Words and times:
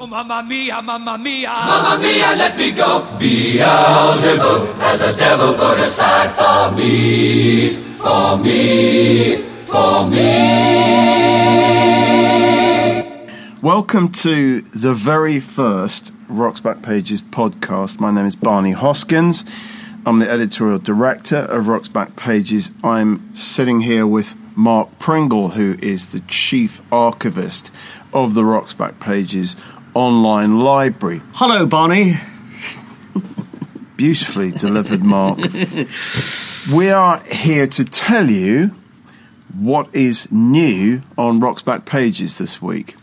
Oh, 0.00 0.06
mamma 0.06 0.44
mia, 0.46 0.80
mamma 0.80 1.18
mia. 1.18 1.48
Mamma 1.48 2.00
mia, 2.00 2.36
let 2.36 2.56
me 2.56 2.70
go. 2.70 3.04
Beelzebub 3.18 4.68
has 4.78 5.00
a 5.02 5.12
devil 5.16 5.54
put 5.54 5.76
aside 5.80 6.30
for 6.38 6.70
me, 6.76 7.70
for 7.96 8.38
me, 8.38 9.38
for 9.64 10.06
me. 10.08 10.22
Welcome 13.60 14.12
to 14.12 14.60
the 14.60 14.94
very 14.94 15.40
first 15.40 16.12
Rocks 16.28 16.60
Back 16.60 16.80
Pages 16.80 17.20
podcast. 17.20 17.98
My 17.98 18.12
name 18.12 18.26
is 18.26 18.36
Barney 18.36 18.74
Hoskyns. 18.74 19.44
I'm 20.06 20.20
the 20.20 20.30
editorial 20.30 20.78
director 20.78 21.38
of 21.38 21.66
Rocks 21.66 21.88
Back 21.88 22.14
Pages. 22.14 22.70
I'm 22.84 23.34
sitting 23.34 23.80
here 23.80 24.06
with 24.06 24.36
Mark 24.54 25.00
Pringle, 25.00 25.48
who 25.50 25.76
is 25.82 26.10
the 26.10 26.20
chief 26.28 26.82
archivist 26.92 27.72
of 28.12 28.34
the 28.34 28.44
Rocks 28.44 28.74
Back 28.74 29.00
Pages 29.00 29.56
online 29.98 30.60
library. 30.60 31.20
Hello, 31.32 31.66
Barney. 31.66 32.20
Beautifully 33.96 34.52
delivered, 34.52 35.02
Mark. 35.02 35.38
we 36.72 36.88
are 36.88 37.18
here 37.24 37.66
to 37.66 37.84
tell 37.84 38.30
you 38.30 38.70
what 39.58 39.92
is 39.92 40.30
new 40.30 41.02
on 41.18 41.40
Rocks 41.40 41.62
Back 41.62 41.84
Pages 41.84 42.38
this 42.38 42.62
week. 42.62 42.94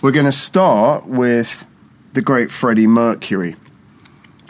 We're 0.00 0.12
going 0.12 0.26
to 0.26 0.32
start 0.32 1.06
with 1.06 1.66
the 2.12 2.22
great 2.22 2.52
Freddie 2.52 2.86
Mercury, 2.86 3.56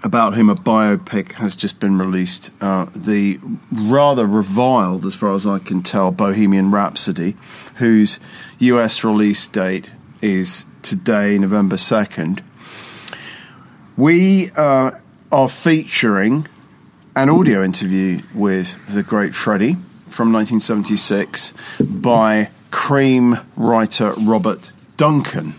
about 0.05 0.34
whom 0.34 0.50
a 0.50 0.55
biopic 0.55 1.33
has 1.33 1.56
just 1.56 1.80
been 1.80 1.98
released. 1.98 2.50
Uh, 2.61 2.88
the 2.95 3.41
rather 3.70 4.27
reviled, 4.27 5.06
as 5.06 5.14
far 5.14 5.33
as 5.33 5.47
I 5.47 5.59
can 5.59 5.83
tell, 5.83 6.11
Bohemian 6.11 6.70
Rhapsody, 6.70 7.34
whose 7.77 8.20
US 8.59 9.02
release 9.02 9.47
date 9.47 9.92
is 10.20 10.66
today, 10.82 11.38
November 11.38 11.77
2nd, 11.77 12.41
we 13.96 14.50
uh, 14.52 14.92
are 15.30 15.48
featuring 15.48 16.47
an 17.14 17.28
audio 17.28 17.62
interview 17.62 18.20
with 18.34 18.78
the 18.92 19.03
great 19.03 19.34
Freddie 19.34 19.75
from 20.08 20.33
1976 20.33 21.53
by 21.80 22.50
Creem 22.70 23.44
writer 23.56 24.12
Robert 24.19 24.72
Duncan. 24.97 25.55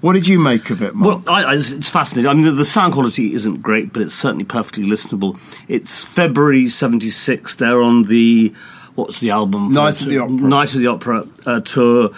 What 0.00 0.12
did 0.12 0.28
you 0.28 0.38
make 0.38 0.68
of 0.68 0.82
it, 0.82 0.94
Mark? 0.94 1.24
Well, 1.26 1.34
I, 1.34 1.44
I, 1.44 1.54
it's 1.54 1.88
fascinating. 1.88 2.28
I 2.28 2.34
mean, 2.34 2.44
the, 2.44 2.50
the, 2.52 2.64
sound 2.64 2.92
quality 2.92 3.32
isn't 3.32 3.62
great, 3.62 3.92
but 3.92 4.02
it's 4.02 4.14
certainly 4.14 4.44
perfectly 4.44 4.84
listenable. 4.84 5.38
It's 5.66 6.04
February 6.04 6.68
'76. 6.68 7.54
They're 7.54 7.80
on 7.80 8.02
the 8.02 8.52
what's 8.96 9.20
the 9.20 9.30
album? 9.30 9.72
Night 9.72 10.02
of 10.02 10.08
the 10.08 10.18
Opera. 10.18 10.34
Night 10.34 10.74
of 10.74 10.80
the 10.80 10.88
Opera 10.88 11.26
uh, 11.46 11.60
tour 11.60 12.10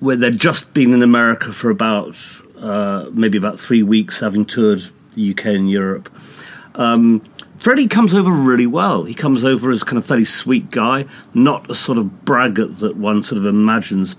where 0.00 0.16
they'd 0.16 0.38
just 0.38 0.74
been 0.74 0.92
in 0.92 1.02
America 1.02 1.52
for 1.52 1.70
about 1.70 2.16
uh, 2.58 3.10
maybe 3.12 3.38
about 3.38 3.58
three 3.58 3.82
weeks, 3.82 4.20
having 4.20 4.44
toured 4.44 4.82
the 5.14 5.30
UK 5.30 5.46
and 5.46 5.70
Europe. 5.70 6.12
Um, 6.74 7.22
Freddie 7.58 7.88
comes 7.88 8.14
over 8.14 8.30
really 8.30 8.66
well. 8.66 9.04
He 9.04 9.14
comes 9.14 9.44
over 9.44 9.70
as 9.70 9.84
kind 9.84 9.96
of 9.96 10.04
fairly 10.04 10.24
sweet 10.24 10.70
guy, 10.70 11.06
not 11.32 11.70
a 11.70 11.74
sort 11.74 11.98
of 11.98 12.24
braggart 12.24 12.78
that 12.78 12.96
one 12.96 13.22
sort 13.22 13.38
of 13.38 13.46
imagines 13.46 14.16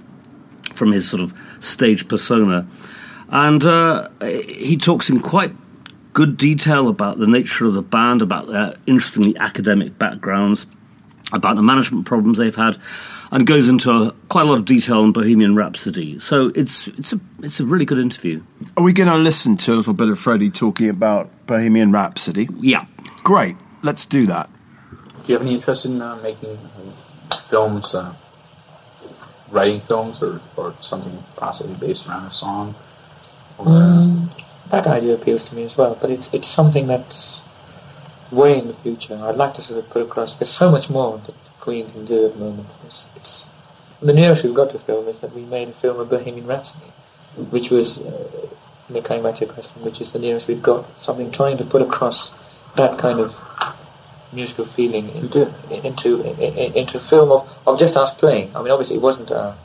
from 0.73 0.91
his 0.91 1.09
sort 1.09 1.21
of 1.21 1.33
stage 1.59 2.07
persona. 2.07 2.67
And 3.29 3.63
uh, 3.63 4.09
he 4.21 4.77
talks 4.77 5.09
in 5.09 5.19
quite 5.19 5.55
good 6.13 6.37
detail 6.37 6.87
about 6.87 7.19
the 7.19 7.27
nature 7.27 7.65
of 7.65 7.73
the 7.73 7.81
band, 7.81 8.21
about 8.21 8.47
their 8.47 8.73
interestingly 8.87 9.37
academic 9.37 9.99
backgrounds, 9.99 10.65
about 11.31 11.55
the 11.55 11.61
management 11.61 12.05
problems 12.05 12.37
they've 12.37 12.55
had, 12.55 12.77
and 13.31 13.47
goes 13.47 13.67
into 13.67 13.91
a, 13.91 14.11
quite 14.29 14.45
a 14.45 14.49
lot 14.49 14.57
of 14.57 14.65
detail 14.65 15.01
on 15.01 15.11
Bohemian 15.11 15.55
Rhapsody. 15.55 16.19
So 16.19 16.51
it's 16.55 16.87
it's 16.89 17.13
a 17.13 17.19
it's 17.41 17.59
a 17.59 17.65
really 17.65 17.85
good 17.85 17.99
interview. 17.99 18.43
Are 18.77 18.83
we 18.83 18.93
going 18.93 19.09
to 19.09 19.17
listen 19.17 19.57
to 19.57 19.73
a 19.73 19.75
little 19.75 19.93
bit 19.93 20.09
of 20.09 20.19
Freddie 20.19 20.49
talking 20.49 20.89
about 20.89 21.29
Bohemian 21.47 21.91
Rhapsody? 21.91 22.47
Yeah, 22.59 22.85
great. 23.23 23.55
Let's 23.81 24.05
do 24.05 24.25
that. 24.27 24.49
Do 25.25 25.31
you 25.31 25.33
have 25.33 25.41
any 25.41 25.55
interest 25.55 25.85
in 25.85 26.01
uh, 26.01 26.17
making 26.21 26.57
uh, 26.57 27.35
films, 27.35 27.95
uh, 27.95 28.13
writing 29.51 29.81
films, 29.81 30.21
or, 30.21 30.41
or 30.55 30.73
something 30.81 31.23
possibly 31.35 31.75
based 31.75 32.07
around 32.07 32.25
a 32.25 32.31
song? 32.31 32.75
Or, 33.57 33.67
um, 33.67 34.31
that 34.69 34.87
idea 34.87 35.15
appeals 35.15 35.43
to 35.45 35.55
me 35.55 35.63
as 35.63 35.77
well, 35.77 35.97
but 35.99 36.09
it's 36.09 36.33
it's 36.33 36.47
something 36.47 36.87
that's 36.87 37.41
way 38.35 38.59
in 38.59 38.67
the 38.67 38.73
future. 38.73 39.17
I'd 39.21 39.35
like 39.35 39.53
to 39.55 39.61
sort 39.61 39.83
of 39.83 39.89
put 39.89 40.03
across. 40.03 40.37
There's 40.37 40.49
so 40.49 40.71
much 40.71 40.89
more 40.89 41.17
that 41.17 41.45
the 41.45 41.51
Queen 41.59 41.89
can 41.89 42.05
do 42.05 42.25
at 42.25 42.33
the 42.33 42.39
moment. 42.39 42.67
It's, 42.85 43.07
it's, 43.15 43.45
the 44.01 44.13
nearest 44.13 44.43
we've 44.43 44.53
got 44.53 44.71
to 44.71 44.79
film 44.79 45.07
is 45.07 45.19
that 45.19 45.33
we 45.33 45.45
made 45.45 45.69
a 45.69 45.71
film 45.71 45.99
of 45.99 46.09
Bohemian 46.09 46.45
Rhapsody, 46.45 46.91
which 47.49 47.71
was, 47.71 47.99
uh, 47.99 48.49
coming 49.03 49.23
back 49.23 49.35
to 49.35 49.45
your 49.45 49.53
question, 49.53 49.81
which 49.83 50.01
is 50.01 50.11
the 50.11 50.19
nearest 50.19 50.47
we've 50.47 50.61
got. 50.61 50.97
Something 50.97 51.31
trying 51.31 51.57
to 51.57 51.65
put 51.65 51.81
across 51.81 52.31
that 52.75 52.99
kind 52.99 53.19
of 53.19 53.33
musical 54.33 54.65
feeling 54.65 55.09
into 55.09 55.49
into 55.83 56.21
into 56.77 56.97
a 56.97 57.01
film 57.01 57.31
of, 57.31 57.49
of 57.65 57.79
just 57.79 57.95
us 57.95 58.13
playing. 58.13 58.55
I 58.55 58.61
mean, 58.61 58.71
obviously, 58.71 58.97
it 58.97 59.01
wasn't 59.01 59.31
a, 59.31 59.55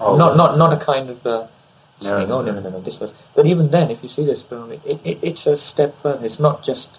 oh, 0.00 0.16
not 0.16 0.36
not 0.36 0.58
not 0.58 0.72
a 0.72 0.84
kind 0.84 1.10
of 1.10 1.26
uh, 1.26 1.46
saying, 2.00 2.30
"Oh 2.30 2.42
no, 2.42 2.52
no, 2.52 2.60
no, 2.60 2.70
no, 2.70 2.80
this 2.80 3.00
was." 3.00 3.12
But 3.34 3.46
even 3.46 3.70
then, 3.70 3.90
if 3.90 4.02
you 4.02 4.08
see 4.08 4.24
this 4.24 4.42
film, 4.42 4.70
it, 4.72 4.80
it, 4.84 5.18
it's 5.22 5.46
a 5.46 5.56
step 5.56 5.94
further. 6.02 6.24
It's 6.24 6.38
not 6.38 6.62
just 6.62 6.98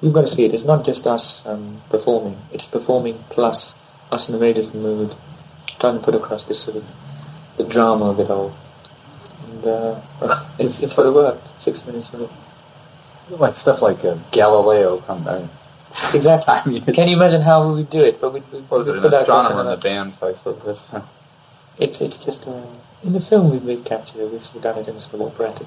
you've 0.00 0.12
got 0.12 0.22
to 0.22 0.28
see 0.28 0.44
it. 0.44 0.54
It's 0.54 0.64
not 0.64 0.84
just 0.84 1.06
us 1.06 1.46
um, 1.46 1.80
performing. 1.90 2.38
It's 2.52 2.66
performing 2.66 3.18
plus 3.30 3.74
us 4.12 4.28
in 4.28 4.34
a 4.34 4.38
very 4.38 4.52
different 4.52 4.82
mood, 4.82 5.14
trying 5.78 5.98
to 5.98 6.04
put 6.04 6.14
across 6.14 6.44
this 6.44 6.60
sort 6.60 6.76
of 6.78 6.84
the 7.56 7.64
drama 7.64 8.10
of 8.10 8.20
it 8.20 8.30
all. 8.30 8.54
And 9.48 9.64
uh, 9.64 10.00
it's, 10.58 10.82
it's 10.82 10.92
sort 10.92 11.08
of 11.08 11.14
worked. 11.14 11.60
Six 11.60 11.86
minutes 11.86 12.12
of 12.14 12.22
it. 12.22 12.30
Like 13.30 13.54
stuff 13.54 13.82
like 13.82 14.04
uh, 14.04 14.16
Galileo 14.30 14.98
come 14.98 15.26
out. 15.26 15.48
Exactly. 16.14 16.54
I 16.54 16.66
mean, 16.66 16.84
Can 16.84 17.08
you 17.08 17.16
imagine 17.16 17.40
how 17.40 17.68
we 17.68 17.76
would 17.76 17.90
do 17.90 18.02
it? 18.02 18.20
But 18.20 18.32
we, 18.34 18.40
we, 18.52 18.60
was 18.60 18.88
it, 18.88 19.04
an 19.04 19.12
astronomer 19.12 19.62
in 19.62 19.66
the 19.66 19.76
band, 19.76 20.14
so 20.14 20.28
I 20.28 20.32
suppose 20.34 20.62
this. 20.62 20.94
It's, 21.78 22.00
it's 22.00 22.24
just, 22.24 22.46
uh, 22.46 22.62
in 23.04 23.12
the 23.12 23.20
film 23.20 23.50
we've, 23.50 23.62
we've 23.62 23.84
captured 23.84 24.20
it, 24.20 24.32
we've 24.32 24.62
done 24.62 24.78
it 24.78 24.88
in 24.88 24.98
sort 24.98 25.20
of 25.20 25.32
operatic 25.32 25.66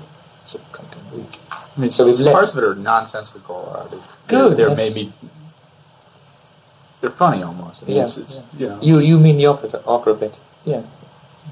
of 0.55 0.71
content. 0.71 1.03
I 1.51 1.79
mean, 1.79 1.91
so 1.91 2.05
we've 2.05 2.17
parts 2.31 2.51
of 2.51 2.57
it 2.57 2.63
are 2.63 2.75
nonsensical. 2.75 3.71
Uh, 3.75 3.97
Good. 4.27 4.57
They're 4.57 4.75
maybe 4.75 5.11
they're 7.01 7.09
funny 7.09 7.43
almost. 7.43 7.83
I 7.83 7.87
mean, 7.87 7.97
yeah, 7.97 8.03
it's, 8.03 8.17
it's, 8.17 8.39
yeah. 8.57 8.79
You, 8.81 8.93
know, 8.93 8.99
you 8.99 8.99
you 8.99 9.19
mean 9.19 9.37
the 9.37 9.47
opposite, 9.47 9.81
opera 9.85 10.13
bit? 10.13 10.35
Yeah. 10.65 10.83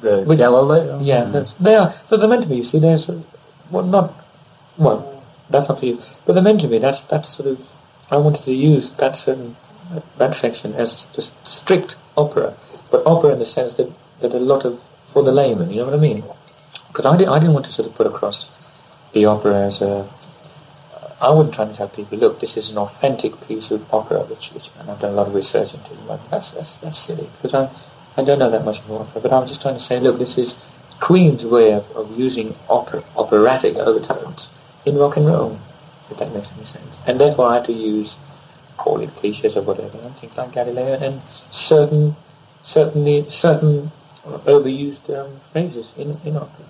The 0.01 0.23
Which, 0.23 0.37
Galileo. 0.37 0.99
Yeah, 1.01 1.23
mm-hmm. 1.23 1.63
they 1.63 1.75
are. 1.75 1.93
So 2.05 2.17
they're 2.17 2.27
meant 2.27 2.43
to 2.43 2.49
be. 2.49 2.57
You 2.57 2.63
see, 2.63 2.79
there's 2.79 3.09
well, 3.71 3.85
not 3.85 4.13
well. 4.77 5.23
That's 5.49 5.69
up 5.69 5.79
to 5.79 5.87
you. 5.87 6.01
But 6.25 6.33
they're 6.33 6.43
meant 6.43 6.61
to 6.61 6.67
be. 6.67 6.77
That's 6.77 7.03
that's 7.03 7.29
sort 7.29 7.49
of. 7.49 7.69
I 8.11 8.17
wanted 8.17 8.43
to 8.43 8.53
use 8.53 8.91
that 8.91 9.15
certain 9.15 9.55
that 10.17 10.35
section 10.35 10.73
as 10.73 11.05
just 11.15 11.45
strict 11.47 11.95
opera, 12.17 12.53
but 12.91 13.05
opera 13.05 13.33
in 13.33 13.39
the 13.39 13.45
sense 13.45 13.75
that 13.75 13.91
that 14.21 14.33
a 14.33 14.39
lot 14.39 14.65
of 14.65 14.81
for 15.13 15.23
the 15.23 15.31
layman. 15.31 15.71
You 15.71 15.77
know 15.77 15.85
what 15.85 15.93
I 15.93 15.97
mean? 15.97 16.23
Because 16.89 17.05
I, 17.05 17.17
did, 17.17 17.27
I 17.27 17.39
didn't 17.39 17.53
want 17.53 17.65
to 17.65 17.71
sort 17.71 17.87
of 17.87 17.95
put 17.95 18.07
across 18.07 18.56
the 19.17 19.25
opera 19.25 19.55
as 19.65 19.81
a 19.81 20.07
I 21.19 21.31
wasn't 21.31 21.55
trying 21.55 21.69
to 21.69 21.73
tell 21.73 21.87
people, 21.89 22.19
look, 22.19 22.39
this 22.39 22.57
is 22.57 22.69
an 22.69 22.77
authentic 22.77 23.33
piece 23.47 23.71
of 23.71 23.91
opera, 23.91 24.19
which, 24.25 24.51
which 24.53 24.69
and 24.79 24.87
I've 24.87 24.99
done 24.99 25.13
a 25.13 25.15
lot 25.15 25.27
of 25.27 25.33
research 25.33 25.73
into. 25.73 25.95
Like, 26.05 26.21
that's, 26.29 26.51
that's, 26.51 26.77
that's 26.77 26.99
silly, 26.99 27.27
because 27.37 27.55
I, 27.55 27.71
I 28.17 28.23
don't 28.23 28.37
know 28.37 28.51
that 28.51 28.63
much 28.63 28.85
about 28.85 29.01
opera, 29.01 29.21
but 29.21 29.33
I 29.33 29.39
was 29.39 29.49
just 29.49 29.63
trying 29.63 29.73
to 29.73 29.79
say, 29.79 29.99
look, 29.99 30.19
this 30.19 30.37
is 30.37 30.61
Queen's 30.99 31.43
way 31.43 31.73
of, 31.73 31.89
of 31.95 32.15
using 32.19 32.53
opera, 32.69 33.03
operatic 33.15 33.77
overtones 33.77 34.53
in 34.85 34.95
rock 34.95 35.17
and 35.17 35.25
roll, 35.25 35.57
if 36.11 36.19
that 36.19 36.31
makes 36.35 36.53
any 36.53 36.65
sense. 36.65 37.01
And 37.07 37.19
therefore 37.19 37.47
I 37.47 37.55
had 37.55 37.65
to 37.65 37.73
use, 37.73 38.17
call 38.77 39.01
it 39.01 39.09
cliches 39.15 39.57
or 39.57 39.63
whatever, 39.63 39.97
and 39.97 40.15
things 40.17 40.37
like 40.37 40.51
Galileo, 40.51 40.99
and 40.99 41.23
certain, 41.49 42.15
certainly, 42.61 43.27
certain 43.27 43.91
overused 44.45 45.09
um, 45.17 45.39
phrases 45.51 45.95
in, 45.97 46.15
in 46.23 46.37
opera. 46.37 46.65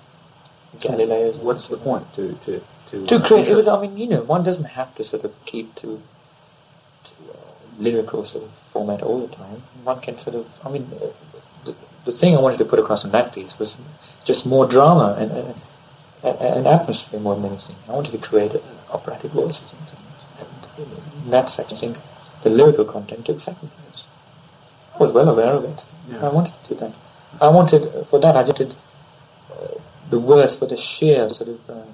Galileo's. 0.80 1.36
What's 1.38 1.68
the 1.68 1.76
point 1.76 2.12
to, 2.14 2.32
to 2.44 2.62
to, 2.90 3.06
to 3.06 3.20
create. 3.20 3.48
It 3.48 3.54
was. 3.54 3.68
I 3.68 3.80
mean, 3.80 3.96
you 3.96 4.08
know, 4.08 4.22
one 4.22 4.42
doesn't 4.44 4.64
have 4.64 4.94
to 4.96 5.04
sort 5.04 5.24
of 5.24 5.32
keep 5.44 5.74
to, 5.76 6.00
to 7.04 7.12
uh, 7.30 7.36
lyrical 7.78 8.24
sort 8.24 8.44
of 8.44 8.50
format 8.72 9.02
all 9.02 9.26
the 9.26 9.34
time. 9.34 9.62
One 9.84 10.00
can 10.00 10.18
sort 10.18 10.36
of. 10.36 10.46
I 10.64 10.70
mean, 10.70 10.88
uh, 10.94 11.08
the, 11.64 11.74
the 12.04 12.12
thing 12.12 12.36
I 12.36 12.40
wanted 12.40 12.58
to 12.58 12.64
put 12.64 12.78
across 12.78 13.04
in 13.04 13.10
that 13.12 13.34
piece 13.34 13.58
was 13.58 13.80
just 14.24 14.46
more 14.46 14.66
drama 14.66 15.16
and 15.18 15.30
and, 15.30 15.54
and 16.40 16.66
atmosphere 16.66 17.20
more 17.20 17.34
than 17.34 17.46
anything. 17.46 17.76
I 17.88 17.92
wanted 17.92 18.12
to 18.12 18.18
create 18.18 18.54
uh, 18.54 18.60
operatic 18.90 19.32
voices 19.32 19.72
and 19.72 19.82
things. 19.88 20.24
And 20.40 21.24
in 21.24 21.30
that 21.30 21.50
sense, 21.50 21.72
I 21.72 21.76
think 21.76 21.98
the 22.42 22.50
lyrical 22.50 22.84
content 22.84 23.26
took 23.26 23.40
second 23.40 23.70
place. 23.70 24.06
I 24.94 24.98
was 24.98 25.12
well 25.12 25.28
aware 25.28 25.52
of 25.52 25.64
it. 25.64 25.84
Yeah. 26.10 26.26
I 26.26 26.32
wanted 26.32 26.54
to 26.54 26.68
do 26.68 26.74
that. 26.80 26.94
I 27.40 27.48
wanted 27.48 27.82
for 28.06 28.18
that. 28.20 28.34
I 28.34 28.42
wanted 28.42 28.74
uh, 29.52 29.74
the 30.10 30.18
words 30.18 30.56
for 30.56 30.66
the 30.66 30.76
sheer 30.76 31.28
sort 31.30 31.50
of. 31.50 31.70
Uh, 31.70 31.84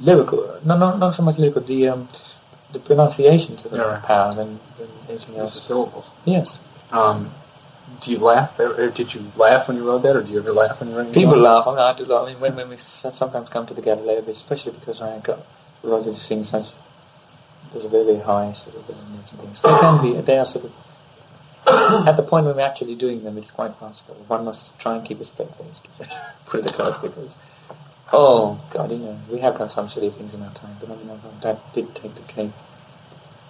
lyrical, 0.00 0.60
no, 0.64 0.78
not 0.78 0.98
not 0.98 1.14
so 1.14 1.22
much 1.22 1.38
lyrical, 1.38 1.62
the 1.62 1.88
um, 1.88 2.08
the 2.72 2.78
pronunciations 2.78 3.64
of 3.64 3.72
yeah, 3.72 4.00
power 4.04 4.32
than, 4.32 4.60
than 4.78 4.88
anything 5.08 5.36
else. 5.36 5.54
The 5.54 5.60
syllables. 5.60 6.04
Yes. 6.24 6.60
Um, 6.92 7.30
Do 8.00 8.12
you 8.12 8.18
laugh? 8.18 8.58
Or, 8.60 8.74
or 8.80 8.90
did 8.90 9.14
you 9.14 9.24
laugh 9.36 9.66
when 9.66 9.76
you 9.76 9.86
wrote 9.86 10.02
that, 10.02 10.14
or 10.14 10.22
do 10.22 10.30
you 10.30 10.38
ever 10.38 10.52
laugh 10.52 10.78
when 10.78 10.90
you 10.90 10.96
write? 10.96 11.12
People 11.12 11.36
laugh. 11.36 11.66
I 11.66 11.70
mean, 11.70 11.80
I 11.80 11.92
do 11.96 12.04
laugh. 12.04 12.28
I 12.28 12.32
mean, 12.32 12.40
when, 12.40 12.54
when 12.54 12.68
we 12.68 12.76
sometimes 12.76 13.48
come 13.48 13.66
to 13.66 13.74
the 13.74 13.82
Galileo, 13.82 14.22
especially 14.28 14.72
because 14.72 15.00
I 15.00 15.18
got 15.20 15.40
Roger 15.82 16.12
to 16.12 16.20
sing 16.20 16.44
such. 16.44 16.66
There's 17.72 17.84
a 17.84 17.88
very, 17.88 18.04
very 18.04 18.20
high 18.20 18.52
sort 18.52 18.76
of 18.76 18.88
and 18.88 19.24
things. 19.24 19.60
They 19.62 19.68
can 19.68 20.02
be. 20.02 20.20
They 20.20 20.38
are 20.38 20.46
sort 20.46 20.66
of. 20.66 20.72
At 22.06 22.16
the 22.16 22.22
point 22.22 22.46
when 22.46 22.56
we're 22.56 22.62
actually 22.62 22.94
doing 22.94 23.24
them, 23.24 23.36
it's 23.38 23.50
quite 23.50 23.78
possible. 23.78 24.14
One 24.26 24.44
must 24.44 24.78
try 24.80 24.96
and 24.96 25.06
keep 25.06 25.20
a 25.20 25.24
straight 25.24 25.54
face 25.54 25.82
it 26.54 26.70
across 26.70 27.00
because. 27.00 27.36
Oh 28.10 28.58
God, 28.70 28.90
you 28.90 28.98
know, 28.98 29.18
we 29.30 29.38
have 29.40 29.58
done 29.58 29.68
some 29.68 29.86
silly 29.86 30.08
things 30.08 30.32
in 30.32 30.42
our 30.42 30.52
time, 30.54 30.74
but 30.80 30.90
I 30.90 30.96
mean, 30.96 31.10
that 31.42 31.74
did 31.74 31.94
take 31.94 32.14
the 32.14 32.22
cake. 32.22 32.52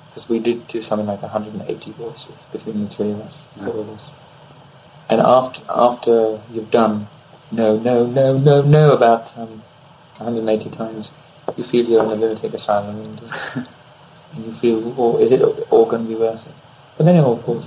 Because 0.09 0.29
we 0.29 0.41
did 0.41 0.67
do 0.67 0.83
something 0.83 1.07
like 1.07 1.23
180 1.23 1.93
voices 1.93 2.35
between 2.51 2.83
the 2.83 2.91
three 2.91 3.13
of 3.13 3.21
us, 3.21 3.47
four 3.55 3.69
of 3.69 3.89
us. 3.91 4.11
And 5.09 5.21
after 5.21 5.63
after 5.71 6.41
you've 6.51 6.73
done 6.73 7.07
no, 7.53 7.79
no, 7.79 8.07
no, 8.07 8.37
no, 8.37 8.63
no 8.63 8.93
about 8.93 9.37
um, 9.39 9.63
180 10.19 10.71
times, 10.71 11.13
you 11.57 11.65
feel 11.65 11.87
you're 11.87 12.05
in 12.05 12.11
a 12.11 12.15
lunatic 12.15 12.53
asylum, 12.53 13.01
and, 13.01 13.21
uh, 13.23 13.65
and 14.35 14.45
you 14.45 14.53
feel, 14.53 15.01
or 15.01 15.21
is 15.21 15.33
it 15.33 15.41
all 15.71 15.87
going 15.87 16.03
to 16.03 16.09
be 16.09 16.15
worth 16.15 16.47
it? 16.47 16.55
But 16.97 17.05
then 17.05 17.17
it 17.17 17.21
all 17.21 17.39
falls 17.39 17.67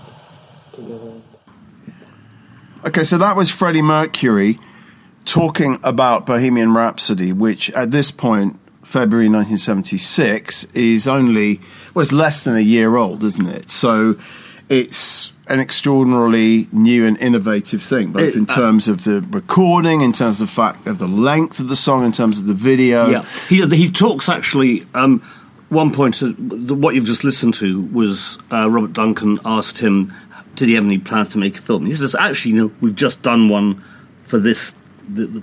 Okay, 2.85 3.03
so 3.03 3.18
that 3.18 3.35
was 3.35 3.51
Freddie 3.51 3.81
Mercury 3.81 4.59
talking 5.25 5.79
about 5.83 6.25
Bohemian 6.25 6.73
Rhapsody, 6.73 7.31
which 7.31 7.69
at 7.71 7.91
this 7.91 8.09
point, 8.12 8.57
February 8.83 9.27
1976, 9.29 10.65
is 10.73 11.07
only, 11.07 11.62
well, 11.94 12.01
it's 12.01 12.12
less 12.12 12.44
than 12.44 12.56
a 12.56 12.62
year 12.62 12.95
old, 12.95 13.23
isn't 13.23 13.47
it? 13.47 13.69
So 13.69 14.18
it's 14.68 15.31
an 15.47 15.59
extraordinarily 15.59 16.68
new 16.71 17.06
and 17.06 17.17
innovative 17.19 17.83
thing, 17.83 18.12
both 18.12 18.24
It- 18.24 18.35
in 18.35 18.44
uh, 18.50 18.56
terms 18.56 18.88
of 18.88 19.03
the 19.03 19.21
recording, 19.29 20.01
in 20.01 20.12
terms 20.13 20.41
of 20.41 20.47
the 20.47 20.53
fact 20.53 20.88
of 20.88 20.97
the 20.97 21.07
length 21.07 21.59
of 21.59 21.67
the 21.67 21.75
song, 21.75 22.03
in 22.03 22.12
terms 22.12 22.39
of 22.39 22.47
the 22.47 22.53
video. 22.53 23.09
Yeah, 23.09 23.25
he 23.47 23.63
he 23.75 23.91
talks 23.91 24.27
actually. 24.29 24.88
Um, 24.95 25.21
one 25.69 25.91
point, 25.91 26.21
uh, 26.21 26.27
what 26.27 26.95
you've 26.95 27.06
just 27.06 27.24
listened 27.24 27.53
to 27.56 27.81
was 27.94 28.38
uh, 28.51 28.69
Robert 28.69 28.91
Duncan 28.94 29.39
asked 29.45 29.77
him, 29.77 30.13
"Did 30.56 30.69
he 30.69 30.75
have 30.75 30.86
any 30.86 30.98
plans 30.98 31.30
to 31.30 31.38
make 31.38 31.57
a 31.57 31.62
film?" 31.62 31.86
He 31.86 31.94
says, 31.94 32.15
"Actually, 32.15 32.53
no. 32.53 32.71
We've 32.81 32.95
just 32.95 33.21
done 33.21 33.50
one 33.50 33.83
for 34.24 34.39
this." 34.39 34.74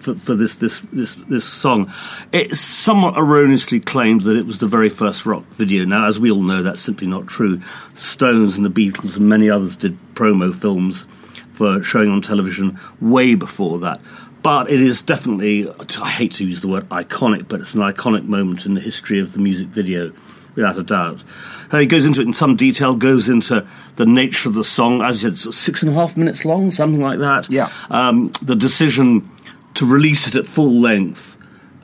For, 0.00 0.14
for 0.14 0.34
this, 0.34 0.55
this 0.55 0.81
this 0.93 1.16
this 1.28 1.44
song, 1.44 1.93
it's 2.32 2.58
somewhat 2.58 3.19
erroneously 3.19 3.81
claimed 3.81 4.22
that 4.22 4.37
it 4.37 4.46
was 4.46 4.60
the 4.60 4.66
very 4.66 4.88
first 4.88 5.26
rock 5.26 5.44
video. 5.50 5.84
Now, 5.84 6.06
as 6.06 6.19
we 6.19 6.31
all 6.31 6.40
know, 6.40 6.62
that's 6.62 6.81
simply 6.81 7.06
not 7.06 7.26
true. 7.26 7.60
Stones 7.93 8.56
and 8.56 8.64
the 8.64 8.70
Beatles 8.70 9.19
and 9.19 9.28
many 9.28 9.50
others 9.50 9.76
did 9.76 9.99
promo 10.14 10.55
films 10.55 11.06
for 11.52 11.82
showing 11.82 12.08
on 12.08 12.22
television 12.22 12.78
way 13.00 13.34
before 13.34 13.81
that. 13.81 14.00
But 14.43 14.70
it 14.70 14.81
is 14.81 15.02
definitely, 15.02 15.69
I 16.00 16.08
hate 16.08 16.34
to 16.34 16.46
use 16.46 16.60
the 16.60 16.69
word 16.69 16.88
iconic, 16.88 17.49
but 17.49 17.60
it's 17.60 17.75
an 17.75 17.81
iconic 17.81 18.25
moment 18.25 18.64
in 18.64 18.75
the 18.75 18.81
history 18.81 19.20
of 19.20 19.32
the 19.32 19.40
music 19.40 19.66
video, 19.66 20.12
without 20.58 20.76
a 20.76 20.82
doubt. 20.82 21.22
Uh, 21.70 21.78
he 21.78 21.87
goes 21.87 22.05
into 22.05 22.20
it 22.20 22.26
in 22.26 22.32
some 22.32 22.56
detail, 22.56 22.94
goes 22.94 23.28
into 23.28 23.66
the 23.96 24.06
nature 24.06 24.49
of 24.49 24.55
the 24.55 24.64
song, 24.64 25.02
as 25.02 25.25
I 25.25 25.28
said, 25.28 25.38
sort 25.38 25.55
of 25.55 25.58
six 25.58 25.82
and 25.82 25.93
a 25.93 25.94
half 25.94 26.16
minutes 26.16 26.44
long, 26.44 26.70
something 26.70 27.00
like 27.00 27.20
that. 27.20 27.49
Yeah. 27.50 27.70
Um, 27.90 28.32
the 28.43 28.56
decision 28.56 29.31
to 29.75 29.87
release 29.87 30.26
it 30.26 30.34
at 30.34 30.46
full 30.46 30.81
length 30.81 31.37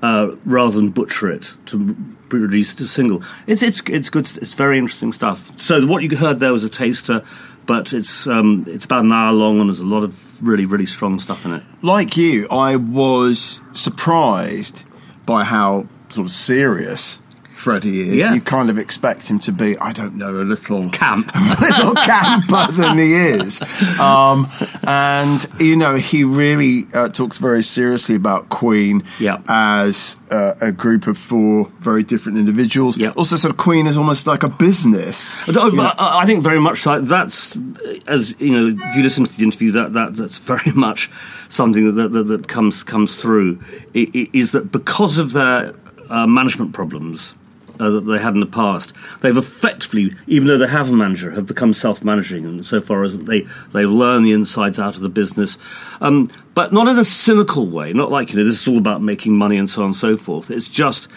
uh, 0.03 0.35
rather 0.45 0.73
than 0.73 0.91
butcher 0.91 1.31
it 1.31 1.55
to 1.67 1.95
be 2.29 2.39
released 2.39 2.81
as 2.81 2.87
a 2.87 2.91
single. 2.91 3.23
It's 3.47 3.63
it's 3.63 3.81
it's 3.89 4.11
good. 4.11 4.29
It's 4.39 4.55
very 4.55 4.79
interesting 4.79 5.13
stuff. 5.13 5.59
So 5.59 5.87
what 5.87 6.03
you 6.03 6.17
heard 6.17 6.41
there 6.41 6.53
was 6.53 6.65
a 6.65 6.69
taster, 6.69 7.23
but 7.67 7.93
it's 7.93 8.27
um, 8.27 8.65
it's 8.67 8.85
about 8.85 9.05
an 9.05 9.13
hour 9.13 9.33
long 9.33 9.61
and 9.61 9.71
there's 9.71 9.81
a 9.81 9.85
lot 9.85 10.03
of 10.03 10.21
really 10.43 10.67
really 10.67 10.87
strong 10.87 11.21
stuff 11.21 11.45
in 11.47 11.53
it. 11.53 11.63
Like 11.83 12.17
you, 12.17 12.49
I 12.49 12.77
was 12.77 13.61
surprised 13.73 14.83
by 15.27 15.45
how 15.45 15.87
sort 16.09 16.27
of 16.27 16.33
serious 16.33 17.21
Freddie 17.65 18.01
is. 18.03 18.15
Yeah. 18.17 18.35
You 18.35 18.41
kind 18.43 18.69
of 18.71 18.77
expect 18.79 19.27
him 19.29 19.39
to 19.41 19.53
be, 19.53 19.77
I 19.79 19.93
don't 19.93 20.17
know, 20.17 20.43
a 20.43 20.45
little 20.45 20.91
Camp. 20.91 21.31
a 21.35 21.57
little 21.61 21.95
camper 21.95 22.71
than 22.73 22.99
he 22.99 23.15
is. 23.15 23.63
Um, 23.99 24.49
and, 24.83 25.47
you 25.59 25.77
know, 25.77 25.97
he 25.97 26.25
really 26.25 26.85
uh, 26.93 27.09
talks 27.09 27.39
very 27.39 27.63
seriously 27.63 28.15
about 28.17 28.49
Queen 28.51 29.03
Yeah. 29.19 29.39
as 29.49 30.17
uh, 30.31 30.55
a 30.61 30.73
group 30.73 31.07
of 31.07 31.17
four 31.17 31.71
very 31.81 32.03
different 32.03 32.37
individuals. 32.39 32.99
Yeah. 32.99 33.11
Also, 33.17 33.37
sort 33.37 33.53
of 33.53 33.57
Queen 33.57 33.87
is 33.87 33.97
almost 33.97 34.27
like 34.27 34.43
a 34.43 34.49
business. 34.49 35.33
No, 35.49 35.71
I 35.81 36.23
I 36.23 36.27
think 36.27 36.43
very 36.43 36.61
much 36.61 36.85
like 36.87 37.03
that's 37.05 37.59
as 38.07 38.35
you 38.41 38.51
know. 38.51 38.85
If 38.89 38.97
you 38.97 39.03
listen 39.03 39.25
to 39.25 39.37
the 39.37 39.45
interview, 39.45 39.71
that, 39.73 39.93
that 39.95 40.17
that's 40.17 40.39
very 40.39 40.73
much 40.75 41.11
something 41.49 41.95
that 41.95 42.13
that, 42.13 42.25
that 42.25 42.49
comes 42.49 42.83
comes 42.83 43.17
through. 43.21 43.59
i- 43.95 44.11
i- 44.15 44.29
Is 44.33 44.53
that 44.53 44.71
because 44.73 45.19
of 45.19 45.33
their 45.33 45.73
uh, 46.11 46.27
management 46.27 46.73
problems 46.75 47.35
uh, 47.81 47.91
that 47.91 48.01
they 48.03 48.19
had 48.19 48.35
in 48.35 48.41
the 48.41 48.47
past, 48.47 48.93
they've 49.21 49.37
effectively, 49.37 50.15
even 50.27 50.49
though 50.49 50.59
they 50.59 50.67
have 50.67 50.91
a 50.91 50.93
manager, 50.93 51.31
have 51.33 51.47
become 51.47 51.73
self-managing, 51.73 52.45
and 52.45 52.65
so 52.65 52.81
far 52.81 53.05
as 53.05 53.19
they 53.19 53.47
they've 53.73 53.91
learned 53.91 54.27
the 54.27 54.33
insides 54.33 54.79
out 54.79 54.95
of 54.95 55.01
the 55.01 55.09
business, 55.09 55.59
um, 56.01 56.31
but 56.55 56.73
not 56.73 56.89
in 56.89 56.99
a 56.99 57.05
cynical 57.05 57.67
way. 57.67 57.93
Not 57.93 58.11
like 58.11 58.31
you 58.31 58.37
know 58.37 58.45
this 58.45 58.61
is 58.61 58.69
all 58.69 58.79
about 58.79 59.03
making 59.03 59.37
money 59.37 59.57
and 59.57 59.69
so 59.69 59.83
on 59.83 59.89
and 59.89 59.97
so 59.97 60.17
forth. 60.17 60.51
It's 60.51 60.69
just 60.69 61.09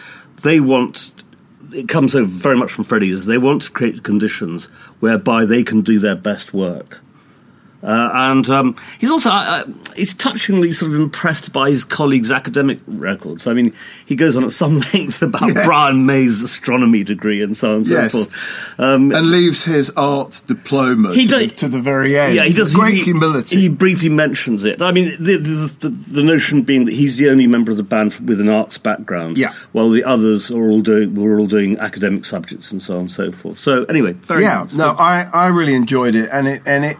they 0.43 0.59
want 0.59 1.11
it 1.73 1.89
comes 1.89 2.15
over 2.15 2.27
very 2.27 2.55
much 2.55 2.71
from 2.71 2.85
Freddie 2.85 3.09
is 3.09 3.25
they 3.25 3.37
want 3.37 3.63
to 3.63 3.71
create 3.71 4.03
conditions 4.03 4.65
whereby 4.99 5.45
they 5.45 5.63
can 5.63 5.81
do 5.81 5.99
their 5.99 6.15
best 6.15 6.53
work. 6.53 7.01
Uh, 7.83 8.09
and 8.11 8.49
um, 8.49 8.75
he's 8.99 9.11
also 9.11 9.29
uh, 9.29 9.33
uh, 9.33 9.65
he's 9.95 10.13
touchingly 10.15 10.73
sort 10.73 10.91
of 10.93 10.99
impressed 10.99 11.53
by 11.53 11.69
his 11.69 11.83
colleagues' 11.83 12.31
academic 12.31 12.79
records. 12.87 13.45
I 13.45 13.53
mean, 13.53 13.73
he 14.05 14.15
goes 14.15 14.35
on 14.35 14.43
at 14.43 14.51
some 14.51 14.79
length 14.93 15.21
about 15.21 15.53
Yes. 15.53 15.65
Brian 15.65 16.05
May's 16.07 16.41
astronomy 16.41 17.03
degree 17.03 17.43
and 17.43 17.55
so 17.55 17.69
on 17.71 17.75
and 17.77 17.87
Yes. 17.87 18.11
so 18.13 18.17
forth. 18.23 18.79
Um, 18.79 19.11
And 19.11 19.29
leaves 19.29 19.63
his 19.63 19.91
art 19.91 20.41
diploma 20.47 21.13
He 21.13 21.27
to, 21.27 21.37
the, 21.37 21.47
to 21.47 21.67
the 21.67 21.79
very 21.79 22.17
end. 22.17 22.33
yeah, 22.35 22.45
he 22.45 22.53
does. 22.53 22.73
Great 22.73 22.95
he, 22.95 23.03
humility. 23.03 23.57
He 23.61 23.69
briefly 23.69 24.09
mentions 24.09 24.65
it. 24.65 24.81
I 24.81 24.91
mean, 24.91 25.15
the, 25.19 25.37
the, 25.37 25.75
the, 25.79 25.89
the 25.89 26.23
notion 26.23 26.63
being 26.63 26.85
that 26.85 26.95
he's 26.95 27.17
the 27.17 27.29
only 27.29 27.45
member 27.45 27.69
of 27.71 27.77
the 27.77 27.83
band 27.83 28.13
with 28.27 28.41
an 28.41 28.49
arts 28.49 28.77
background, 28.79 29.37
Yeah. 29.37 29.53
while 29.71 29.91
the 29.91 30.03
others 30.03 30.49
are 30.49 30.55
all 30.69 30.81
doing 30.81 31.13
were 31.13 31.37
all 31.39 31.47
doing 31.47 31.77
academic 31.77 32.25
subjects 32.25 32.71
and 32.71 32.81
so 32.81 32.95
on 32.95 33.01
and 33.01 33.11
so 33.11 33.31
forth. 33.31 33.57
So 33.59 33.83
anyway, 33.85 34.13
very 34.13 34.41
yeah, 34.41 34.65
no, 34.73 34.95
I, 34.97 35.29
I 35.31 35.47
really 35.47 35.75
enjoyed 35.75 36.15
it, 36.15 36.27
and 36.31 36.47
it 36.47 36.63
and 36.65 36.83
it. 36.83 36.97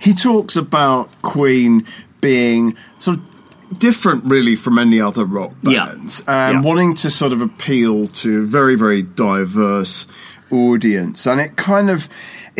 He 0.00 0.14
talks 0.14 0.56
about 0.56 1.10
Queen 1.22 1.84
being 2.20 2.74
sort 2.98 3.18
of 3.18 3.78
different, 3.78 4.24
really, 4.24 4.56
from 4.56 4.78
any 4.78 5.00
other 5.00 5.24
rock 5.24 5.52
Yeah. 5.62 5.86
bands, 5.94 6.24
and 6.26 6.56
Yeah. 6.56 6.60
wanting 6.62 6.94
to 6.96 7.10
sort 7.10 7.32
of 7.32 7.40
appeal 7.40 8.08
to 8.08 8.38
a 8.38 8.42
very, 8.42 8.74
very 8.74 9.02
diverse 9.02 10.06
audience, 10.50 11.26
and 11.26 11.40
it 11.40 11.54
kind 11.56 11.88
of. 11.90 12.08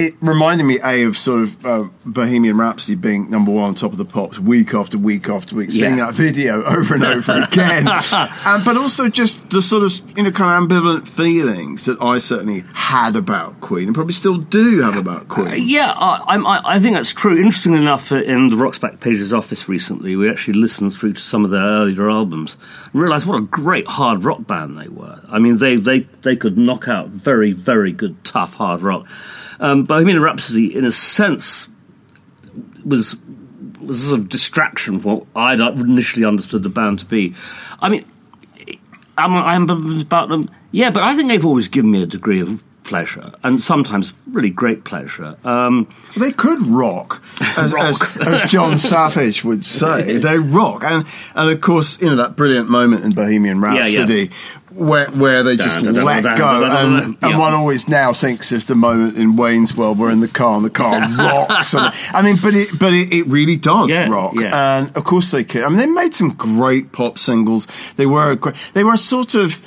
It 0.01 0.15
reminded 0.23 0.65
me, 0.65 0.79
a 0.83 1.05
of 1.05 1.19
sort 1.19 1.43
of 1.43 1.67
uh, 1.67 1.89
Bohemian 2.07 2.57
Rhapsody 2.57 2.95
being 2.95 3.29
number 3.29 3.51
one 3.51 3.65
on 3.65 3.75
top 3.75 3.93
of 3.93 3.99
the 3.99 4.07
pops 4.07 4.39
week 4.39 4.73
after 4.73 4.97
week 4.97 5.29
after 5.29 5.55
week, 5.55 5.71
seeing 5.71 5.97
that 5.97 6.15
video 6.15 6.65
over 6.77 6.95
and 6.95 7.05
over 7.05 7.33
again, 7.43 7.87
and 7.87 8.65
but 8.65 8.79
also 8.79 9.11
just 9.11 9.51
the 9.51 9.61
sort 9.61 9.83
of 9.83 10.17
you 10.17 10.23
know 10.23 10.31
kind 10.31 10.65
of 10.65 10.71
ambivalent 10.71 11.07
feelings 11.07 11.85
that 11.85 12.01
I 12.01 12.17
certainly 12.17 12.65
had 12.73 13.15
about 13.15 13.61
Queen 13.61 13.89
and 13.89 13.95
probably 13.95 14.15
still 14.15 14.39
do 14.39 14.81
have 14.81 14.97
about 14.97 15.29
Queen. 15.29 15.69
Yeah, 15.69 15.93
I, 15.95 16.37
I, 16.37 16.77
I 16.77 16.81
think 16.81 16.97
that's 16.97 17.13
true. 17.13 17.37
Interestingly 17.37 17.81
enough, 17.81 18.11
uh, 18.11 18.23
in 18.23 18.49
the 18.49 18.57
Rock's 18.57 18.79
Back 18.79 19.01
Pages 19.01 19.35
office 19.35 19.69
recently, 19.69 20.17
we 20.17 20.31
actually 20.31 20.59
listened 20.59 20.95
through 20.95 21.13
to 21.13 21.21
some 21.21 21.45
of 21.45 21.51
their 21.51 21.61
earlier 21.61 22.09
albums 22.09 22.57
and 22.93 23.03
realised 23.03 23.27
what 23.27 23.37
a 23.37 23.45
great 23.45 23.87
hard 23.87 24.25
rock 24.25 24.47
band 24.47 24.79
they 24.79 24.89
were. 24.89 25.21
I 25.29 25.39
mean, 25.39 25.59
they, 25.59 25.77
they, 25.77 26.07
they 26.23 26.37
could 26.37 26.57
knock 26.57 26.89
out 26.89 27.09
very, 27.09 27.53
very 27.53 27.93
good, 27.93 28.25
tough 28.25 28.55
hard 28.55 28.81
rock. 28.81 29.07
Um, 29.61 29.85
Bohemian 29.85 30.21
Rhapsody, 30.21 30.75
in 30.75 30.85
a 30.85 30.91
sense, 30.91 31.69
was 32.85 33.17
was 33.81 34.05
a 34.05 34.09
sort 34.09 34.21
of 34.21 34.29
distraction 34.29 35.01
from 35.01 35.13
what 35.13 35.27
I'd 35.35 35.61
initially 35.61 36.25
understood 36.25 36.63
the 36.63 36.69
band 36.69 36.99
to 37.01 37.07
be. 37.07 37.35
I 37.81 37.89
mean, 37.89 38.05
i 39.17 39.25
am 39.25 39.35
I 39.35 39.55
ambivalent 39.57 40.03
about 40.03 40.29
them? 40.29 40.51
Yeah, 40.73 40.91
but 40.91 41.03
I 41.03 41.15
think 41.15 41.29
they've 41.29 41.45
always 41.45 41.69
given 41.69 41.91
me 41.91 42.03
a 42.03 42.07
degree 42.07 42.41
of 42.41 42.63
pleasure, 42.91 43.33
and 43.45 43.63
sometimes 43.63 44.13
really 44.31 44.51
great 44.51 44.85
pleasure. 44.85 45.37
Um, 45.45 45.87
They 46.17 46.33
could 46.33 46.61
rock, 46.67 47.23
as, 47.57 47.73
As, 47.73 48.03
as 48.27 48.45
Jon 48.51 48.77
Savage 48.93 49.45
would 49.45 49.65
say. 49.65 50.19
They 50.19 50.39
rock, 50.39 50.85
and 50.85 51.07
and 51.35 51.51
of 51.51 51.61
course, 51.61 51.99
you 52.03 52.09
know 52.11 52.17
that 52.17 52.37
brilliant 52.37 52.69
moment 52.69 53.05
in 53.05 53.13
Bohemian 53.13 53.61
yeah. 53.63 53.67
Rhapsody. 53.69 54.31
Where, 54.73 55.11
where 55.11 55.43
they 55.43 55.57
just 55.57 55.83
Dun, 55.83 55.95
dun, 55.95 56.05
let 56.05 56.23
dun, 56.23 56.37
go, 56.37 56.65
and, 56.65 57.17
and 57.21 57.33
Yeah. 57.33 57.39
one 57.39 57.55
always 57.55 57.89
now 57.89 58.13
thinks 58.13 58.53
of 58.53 58.65
the 58.69 58.77
moment 58.77 59.17
in 59.17 59.35
Wayne's 59.35 59.75
World 59.77 59.99
where 59.99 60.13
in 60.13 60.21
the 60.21 60.29
car 60.29 60.55
and 60.57 60.65
the 60.65 60.71
car 60.71 61.01
rocks. 61.19 61.75
And, 61.75 61.93
I 62.13 62.23
mean, 62.23 62.37
but 62.41 62.55
it 62.55 62.79
but 62.79 62.93
it, 62.93 63.13
it 63.13 63.27
really 63.27 63.57
does 63.57 63.89
Yeah, 63.91 64.09
rock, 64.09 64.35
yeah. 64.37 64.79
and 64.79 64.97
of 64.97 65.03
course 65.03 65.33
they 65.33 65.43
could. 65.43 65.63
I 65.65 65.69
mean, 65.69 65.79
they 65.79 65.87
made 65.87 66.15
some 66.15 66.31
great 66.35 66.93
pop 66.93 67.19
singles. 67.19 67.67
They 67.97 68.07
were 68.07 68.31
a 68.31 68.37
great, 68.37 68.55
they 68.75 68.85
were 68.85 68.95
a 68.95 68.97
sort 69.15 69.35
of 69.35 69.61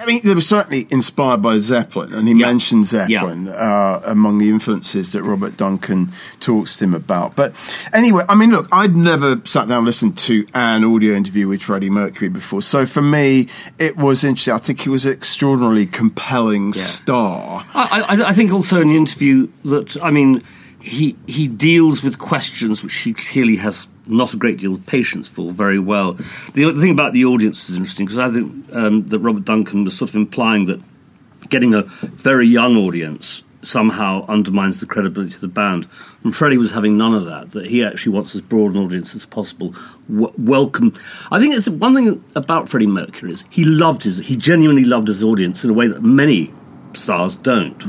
I 0.00 0.06
mean, 0.06 0.20
they 0.24 0.34
were 0.34 0.40
certainly 0.40 0.86
inspired 0.90 1.42
by 1.42 1.58
Zeppelin, 1.58 2.14
and 2.14 2.26
he 2.26 2.34
Yeah. 2.34 2.46
mentioned 2.46 2.86
Zeppelin 2.86 3.48
uh, 3.48 4.00
among 4.04 4.38
the 4.38 4.48
influences 4.48 5.12
that 5.12 5.22
Robert 5.22 5.56
Duncan 5.56 6.12
talks 6.40 6.76
to 6.76 6.84
him 6.84 6.94
about. 6.94 7.36
But 7.36 7.54
anyway, 7.92 8.24
I 8.28 8.34
mean, 8.34 8.50
look, 8.50 8.68
I'd 8.72 8.96
never 8.96 9.40
sat 9.44 9.68
down 9.68 9.78
and 9.78 9.86
listened 9.86 10.16
to 10.18 10.46
an 10.54 10.84
audio 10.84 11.14
interview 11.14 11.48
with 11.48 11.62
Freddie 11.62 11.90
Mercury 11.90 12.28
before, 12.30 12.62
so 12.62 12.86
for 12.86 13.02
me, 13.02 13.48
it 13.78 13.96
was 13.96 14.24
interesting. 14.24 14.54
I 14.54 14.58
think 14.58 14.80
he 14.80 14.88
was 14.88 15.04
an 15.06 15.12
extraordinarily 15.12 15.86
compelling 15.86 16.72
star. 16.72 17.66
I, 17.74 18.00
I, 18.08 18.28
I 18.30 18.32
think 18.32 18.52
also 18.52 18.80
in 18.80 18.88
the 18.88 18.96
interview 18.96 19.48
that 19.64 19.96
I 20.02 20.10
mean 20.10 20.42
he 20.80 21.16
he 21.26 21.46
deals 21.46 22.02
with 22.02 22.18
questions 22.18 22.82
which 22.82 22.94
he 22.94 23.12
clearly 23.12 23.56
has 23.56 23.86
not 24.10 24.34
a 24.34 24.36
great 24.36 24.58
deal 24.58 24.74
of 24.74 24.84
patience 24.86 25.28
for 25.28 25.52
very 25.52 25.78
well. 25.78 26.18
The, 26.54 26.64
other 26.64 26.80
thing 26.80 26.90
about 26.90 27.12
the 27.12 27.24
audience 27.24 27.68
is 27.70 27.76
interesting 27.76 28.06
because 28.06 28.18
I 28.18 28.30
think 28.30 28.74
um, 28.74 29.08
that 29.08 29.18
Robert 29.20 29.44
Duncan 29.44 29.84
was 29.84 29.96
sort 29.96 30.10
of 30.10 30.16
implying 30.16 30.66
that 30.66 30.80
getting 31.48 31.74
a 31.74 31.82
very 31.82 32.46
young 32.46 32.76
audience 32.76 33.42
somehow 33.62 34.24
undermines 34.26 34.80
the 34.80 34.86
credibility 34.86 35.34
of 35.34 35.40
the 35.40 35.48
band. 35.48 35.86
And 36.24 36.34
Freddie 36.34 36.58
was 36.58 36.70
having 36.70 36.96
none 36.96 37.14
of 37.14 37.24
that. 37.26 37.50
That 37.50 37.66
he 37.66 37.84
actually 37.84 38.12
wants 38.12 38.34
as 38.34 38.42
broad 38.42 38.74
an 38.74 38.78
audience 38.78 39.14
as 39.14 39.26
possible. 39.26 39.74
W- 40.08 40.32
welcome. 40.38 40.94
I 41.30 41.38
think 41.38 41.54
it's 41.54 41.68
one 41.68 41.94
thing 41.94 42.24
about 42.34 42.68
Freddie 42.68 42.86
Mercury 42.86 43.32
is 43.32 43.44
he 43.50 43.64
loved 43.64 44.02
his. 44.04 44.18
He 44.18 44.36
genuinely 44.36 44.84
loved 44.84 45.08
his 45.08 45.22
audience 45.22 45.64
in 45.64 45.70
a 45.70 45.74
way 45.74 45.88
that 45.88 46.02
many 46.02 46.52
stars 46.96 47.36
don't. 47.36 47.84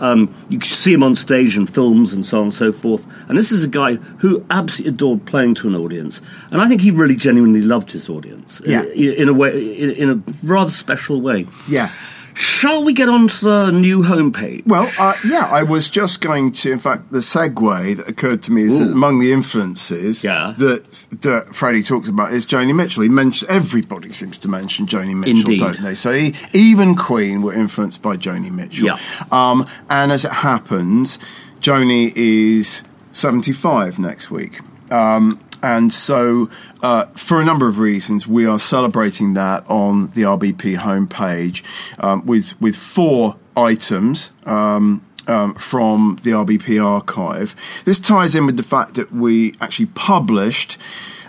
Um, 0.00 0.34
you 0.48 0.58
can 0.58 0.70
see 0.70 0.92
him 0.92 1.02
on 1.02 1.16
stage 1.16 1.56
in 1.56 1.66
films 1.66 2.12
and 2.12 2.24
so 2.24 2.38
on 2.38 2.44
and 2.44 2.54
so 2.54 2.72
forth. 2.72 3.06
And 3.28 3.36
this 3.36 3.52
is 3.52 3.64
a 3.64 3.68
guy 3.68 3.94
who 3.94 4.44
absolutely 4.50 4.94
adored 4.94 5.26
playing 5.26 5.54
to 5.56 5.68
an 5.68 5.74
audience. 5.74 6.20
And 6.50 6.60
I 6.60 6.68
think 6.68 6.80
he 6.80 6.90
really 6.90 7.16
genuinely 7.16 7.62
loved 7.62 7.90
his 7.90 8.08
audience. 8.08 8.62
Yeah. 8.64 8.82
In, 8.84 9.14
in 9.14 9.28
a 9.28 9.32
way, 9.32 9.74
in, 9.74 9.90
in 9.90 10.10
a 10.10 10.46
rather 10.46 10.70
special 10.70 11.20
way. 11.20 11.46
Yeah. 11.68 11.90
Shall 12.38 12.84
we 12.84 12.92
get 12.92 13.08
on 13.08 13.26
to 13.26 13.44
the 13.44 13.70
new 13.72 14.02
homepage? 14.02 14.64
Well, 14.64 14.88
uh, 14.98 15.14
yeah, 15.26 15.48
I 15.50 15.64
was 15.64 15.90
just 15.90 16.20
going 16.20 16.52
to. 16.52 16.70
In 16.70 16.78
fact, 16.78 17.10
the 17.10 17.18
segue 17.18 17.96
that 17.96 18.08
occurred 18.08 18.42
to 18.44 18.52
me 18.52 18.62
is 18.62 18.78
that 18.78 18.92
among 18.92 19.18
the 19.18 19.32
influences 19.32 20.22
Yeah. 20.22 20.54
that 20.58 20.84
that 21.20 21.54
Freddie 21.54 21.82
talks 21.82 22.08
about 22.08 22.32
is 22.32 22.46
Joni 22.46 22.74
Mitchell. 22.74 23.02
He 23.02 23.08
mentions 23.08 23.50
everybody 23.50 24.12
seems 24.12 24.38
to 24.38 24.48
mention 24.48 24.86
Joni 24.86 25.16
Mitchell, 25.16 25.38
Indeed. 25.38 25.60
don't 25.60 25.82
they? 25.82 25.94
So 25.94 26.12
he, 26.12 26.34
even 26.52 26.94
Queen 26.94 27.42
were 27.42 27.52
influenced 27.54 28.02
by 28.02 28.16
Joni 28.16 28.52
Mitchell. 28.52 28.86
Yeah. 28.86 28.98
Um, 29.32 29.66
and 29.90 30.12
as 30.12 30.24
it 30.24 30.32
happens, 30.32 31.18
Joni 31.60 32.12
is 32.14 32.84
seventy-five 33.12 33.98
next 33.98 34.30
week. 34.30 34.60
Um, 34.92 35.40
and 35.62 35.92
so, 35.92 36.48
uh, 36.82 37.06
for 37.14 37.40
a 37.40 37.44
number 37.44 37.68
of 37.68 37.78
reasons, 37.78 38.26
we 38.26 38.46
are 38.46 38.58
celebrating 38.58 39.34
that 39.34 39.68
on 39.68 40.08
the 40.10 40.22
RBP 40.22 40.76
homepage 40.78 41.62
um, 42.02 42.24
with 42.26 42.60
with 42.60 42.76
four 42.76 43.36
items. 43.56 44.32
Um, 44.44 45.04
um, 45.26 45.54
from 45.56 46.18
the 46.22 46.30
RBP 46.30 46.82
archive. 46.82 47.54
This 47.84 47.98
ties 47.98 48.34
in 48.34 48.46
with 48.46 48.56
the 48.56 48.62
fact 48.62 48.94
that 48.94 49.12
we 49.12 49.54
actually 49.60 49.86
published 49.94 50.78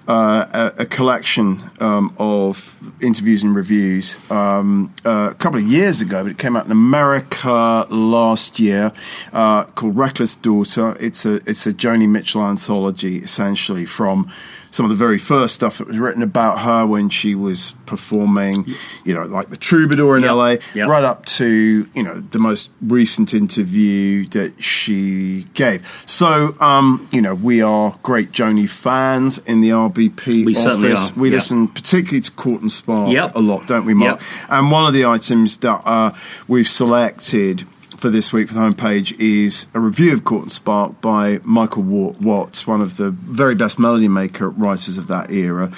uh, 0.09 0.71
a, 0.77 0.81
a 0.81 0.85
collection 0.87 1.69
um, 1.79 2.15
of 2.17 2.79
interviews 2.99 3.43
and 3.43 3.55
reviews 3.55 4.17
um, 4.31 4.91
uh, 5.05 5.29
a 5.31 5.35
couple 5.35 5.59
of 5.59 5.65
years 5.67 6.01
ago, 6.01 6.23
but 6.23 6.31
it 6.31 6.39
came 6.39 6.55
out 6.55 6.65
in 6.65 6.71
America 6.71 7.85
last 7.91 8.59
year 8.59 8.91
uh, 9.33 9.65
called 9.65 9.95
Reckless 9.95 10.35
Daughter. 10.35 10.97
It's 10.99 11.25
a 11.25 11.35
it's 11.47 11.67
a 11.67 11.73
Joni 11.73 12.09
Mitchell 12.09 12.41
anthology, 12.41 13.17
essentially 13.17 13.85
from 13.85 14.31
some 14.71 14.85
of 14.85 14.89
the 14.89 14.95
very 14.95 15.17
first 15.17 15.55
stuff 15.55 15.77
that 15.79 15.88
was 15.88 15.97
written 15.97 16.21
about 16.23 16.59
her 16.59 16.85
when 16.85 17.09
she 17.09 17.33
was 17.35 17.73
performing, 17.85 18.65
you 19.03 19.13
know, 19.13 19.23
like 19.23 19.49
the 19.49 19.57
Troubadour 19.57 20.15
in 20.17 20.23
Yep. 20.23 20.31
LA, 20.31 20.55
Yep. 20.75 20.88
right 20.88 21.03
up 21.03 21.25
to 21.25 21.88
you 21.93 22.03
know 22.03 22.23
the 22.31 22.39
most 22.39 22.69
recent 22.81 23.33
interview 23.33 24.25
that 24.29 24.61
she 24.63 25.45
gave. 25.53 25.81
So 26.05 26.55
um, 26.59 27.07
you 27.11 27.21
know 27.21 27.33
we 27.35 27.61
are 27.61 27.97
great 28.03 28.31
Joni 28.31 28.69
fans 28.69 29.39
in 29.39 29.61
the 29.61 29.69
RBP 29.71 30.45
We 30.45 30.53
certainly 30.53 30.91
office. 30.93 31.11
are, 31.11 31.19
We 31.19 31.29
yep. 31.29 31.35
listen 31.38 31.67
particularly 31.67 32.21
to 32.21 32.31
Court 32.31 32.61
and 32.61 32.71
Spark 32.71 33.11
a 33.35 33.39
lot, 33.39 33.67
don't 33.67 33.85
we, 33.85 33.93
Mark? 33.93 34.21
And 34.49 34.71
one 34.71 34.85
of 34.85 34.93
the 34.93 35.05
items 35.05 35.57
that 35.57 35.81
uh, 35.85 36.13
we've 36.47 36.67
selected. 36.67 37.65
For 37.99 38.09
this 38.09 38.31
week 38.31 38.47
for 38.47 38.53
the 38.53 38.61
homepage 38.61 39.19
is 39.19 39.67
a 39.73 39.79
review 39.81 40.13
of 40.13 40.23
Court 40.23 40.43
and 40.43 40.51
Spark 40.51 41.01
by 41.01 41.41
Michael 41.43 41.83
Wa- 41.83 42.13
Watts, 42.21 42.65
one 42.65 42.79
of 42.79 42.95
the 42.95 43.09
very 43.11 43.55
best 43.55 43.77
melody 43.77 44.07
maker 44.07 44.49
writers 44.49 44.97
of 44.97 45.07
that 45.07 45.31
era. 45.31 45.69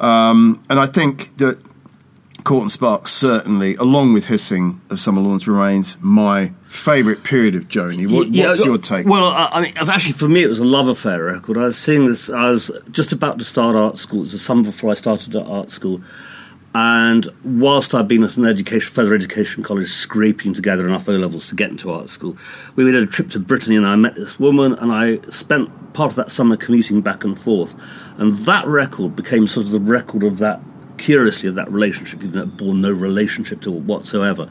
Um, 0.00 0.64
and 0.70 0.80
I 0.80 0.86
think 0.86 1.36
that 1.36 1.58
Court 2.44 2.62
and 2.62 2.70
Spark 2.70 3.06
certainly, 3.08 3.74
along 3.74 4.14
with 4.14 4.24
Hissing 4.24 4.80
of 4.88 5.00
Summer 5.00 5.20
Lawns, 5.20 5.46
remains 5.46 5.98
my 6.00 6.52
favourite 6.68 7.24
period 7.24 7.54
of 7.54 7.68
Joni. 7.68 8.10
What, 8.10 8.28
Yeah, 8.28 8.46
what's 8.48 8.64
your 8.64 8.78
take? 8.78 9.06
Well, 9.06 9.26
I, 9.26 9.50
I 9.52 9.60
mean, 9.60 9.74
actually, 9.76 10.12
for 10.14 10.28
me, 10.30 10.42
it 10.42 10.46
was 10.48 10.60
a 10.60 10.64
love 10.64 10.88
affair 10.88 11.24
record. 11.24 11.58
I 11.58 11.64
was 11.66 11.76
seeing 11.76 12.06
this. 12.06 12.30
I 12.30 12.48
was 12.48 12.70
just 12.90 13.12
about 13.12 13.38
to 13.40 13.44
start 13.44 13.76
art 13.76 13.98
school. 13.98 14.20
It 14.20 14.22
was 14.22 14.32
the 14.32 14.38
summer 14.38 14.62
before 14.62 14.90
I 14.92 14.94
started 14.94 15.36
at 15.36 15.46
art 15.46 15.70
school, 15.70 16.00
and 16.76 17.26
whilst 17.42 17.94
I'd 17.94 18.06
been 18.06 18.22
at 18.22 18.36
an 18.36 18.44
education, 18.44 18.92
further 18.92 19.14
education 19.14 19.62
college, 19.62 19.88
scraping 19.88 20.52
together 20.52 20.86
enough 20.86 21.08
O 21.08 21.12
levels 21.12 21.48
to 21.48 21.54
get 21.54 21.70
into 21.70 21.90
art 21.90 22.10
school, 22.10 22.36
we 22.74 22.84
did 22.84 22.96
a 22.96 23.06
trip 23.06 23.30
to 23.30 23.38
Brittany, 23.38 23.76
and 23.76 23.86
I 23.86 23.96
met 23.96 24.14
this 24.14 24.38
woman, 24.38 24.74
and 24.74 24.92
I 24.92 25.18
spent 25.30 25.94
part 25.94 26.12
of 26.12 26.16
that 26.16 26.30
summer 26.30 26.54
commuting 26.54 27.00
back 27.00 27.24
and 27.24 27.40
forth, 27.40 27.74
and 28.18 28.36
that 28.44 28.66
record 28.66 29.16
became 29.16 29.46
sort 29.46 29.64
of 29.64 29.72
the 29.72 29.80
record 29.80 30.22
of 30.22 30.36
that 30.36 30.60
curiously 30.98 31.48
of 31.48 31.54
that 31.54 31.72
relationship, 31.72 32.22
even 32.22 32.32
though 32.32 32.42
it 32.42 32.58
bore 32.58 32.74
no 32.74 32.92
relationship 32.92 33.62
to 33.62 33.74
it 33.74 33.80
whatsoever. 33.80 34.44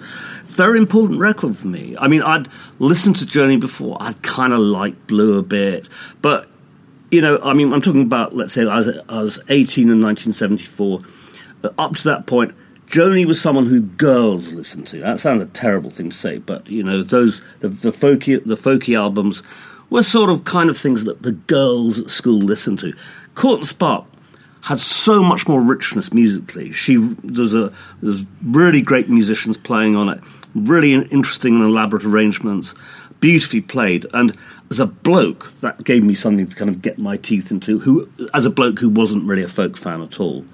Very 0.46 0.79
important 0.79 1.20
record 1.20 1.55
for 1.55 1.67
me. 1.67 1.96
I 2.00 2.08
mean, 2.08 2.24
I'd 2.24 2.48
listened 2.79 3.17
to 3.17 3.25
Joni 3.25 3.60
before. 3.60 3.98
I'd 4.00 4.24
kind 4.24 4.51
of 4.51 4.62
liked 4.62 5.05
Blue 5.05 5.38
a 5.38 5.44
bit, 5.44 5.88
but 6.24 6.50
you 7.12 7.22
know, 7.22 7.38
I 7.44 7.53
mean, 7.53 7.72
I'm 7.72 7.84
talking 7.84 8.01
about 8.01 8.36
let's 8.36 8.51
say 8.51 8.63
I 8.63 8.77
was 8.77 8.89
I 9.08 9.22
was 9.22 9.39
18 9.48 9.91
in 9.91 10.01
1974. 10.01 11.03
Up 11.78 11.96
to 11.96 12.04
that 12.06 12.28
point, 12.28 12.54
Joni 12.88 13.26
was 13.26 13.42
someone 13.42 13.66
who 13.66 13.82
girls 13.82 14.52
listened 14.52 14.88
to. 14.88 15.00
That 15.00 15.20
sounds 15.20 15.42
a 15.42 15.48
terrible 15.48 15.90
thing 15.90 16.12
to 16.12 16.16
say, 16.16 16.38
but 16.38 16.68
you 16.70 16.84
know, 16.84 17.04
those 17.04 17.42
the, 17.60 17.70
the 17.70 17.92
folky 17.92 18.44
the 18.44 18.56
folky 18.56 18.98
albums 18.98 19.42
were 19.90 20.04
sort 20.04 20.30
of 20.30 20.44
kind 20.44 20.70
of 20.70 20.78
things 20.78 21.04
that 21.06 21.22
the 21.22 21.32
girls 21.32 22.00
at 22.00 22.10
school 22.10 22.40
listened 22.40 22.80
to. 22.80 22.94
Court 23.34 23.60
and 23.60 23.68
Spark 23.68 24.06
had 24.62 24.80
so 24.80 25.24
much 25.24 25.48
more 25.48 25.62
richness 25.62 26.14
musically. 26.14 26.72
She 26.72 26.98
there's 27.24 27.54
a 27.54 27.72
there's 28.02 28.24
really 28.44 28.82
great 28.82 29.10
musicians 29.10 29.58
playing 29.58 29.96
on 29.96 30.10
it, 30.10 30.20
really 30.54 30.94
interesting 30.94 31.56
and 31.56 31.64
elaborate 31.64 32.06
arrangements, 32.06 32.74
beautifully 33.20 33.62
played. 33.62 34.06
And 34.14 34.36
as 34.70 34.80
a 34.80 34.88
bloke, 34.88 35.52
that 35.62 35.84
gave 35.84 36.04
me 36.04 36.16
something 36.16 36.48
to 36.48 36.56
kind 36.56 36.70
of 36.70 36.82
get 36.82 36.98
my 36.98 37.18
teeth 37.18 37.52
into. 37.52 37.80
Who, 37.80 38.10
as 38.34 38.46
a 38.46 38.50
bloke 38.50 38.80
who 38.80 38.90
wasn't 38.90 39.26
really 39.26 39.44
a 39.44 39.48
folk 39.48 39.78
fan 39.78 40.02
at 40.02 40.20
all, 40.20 40.46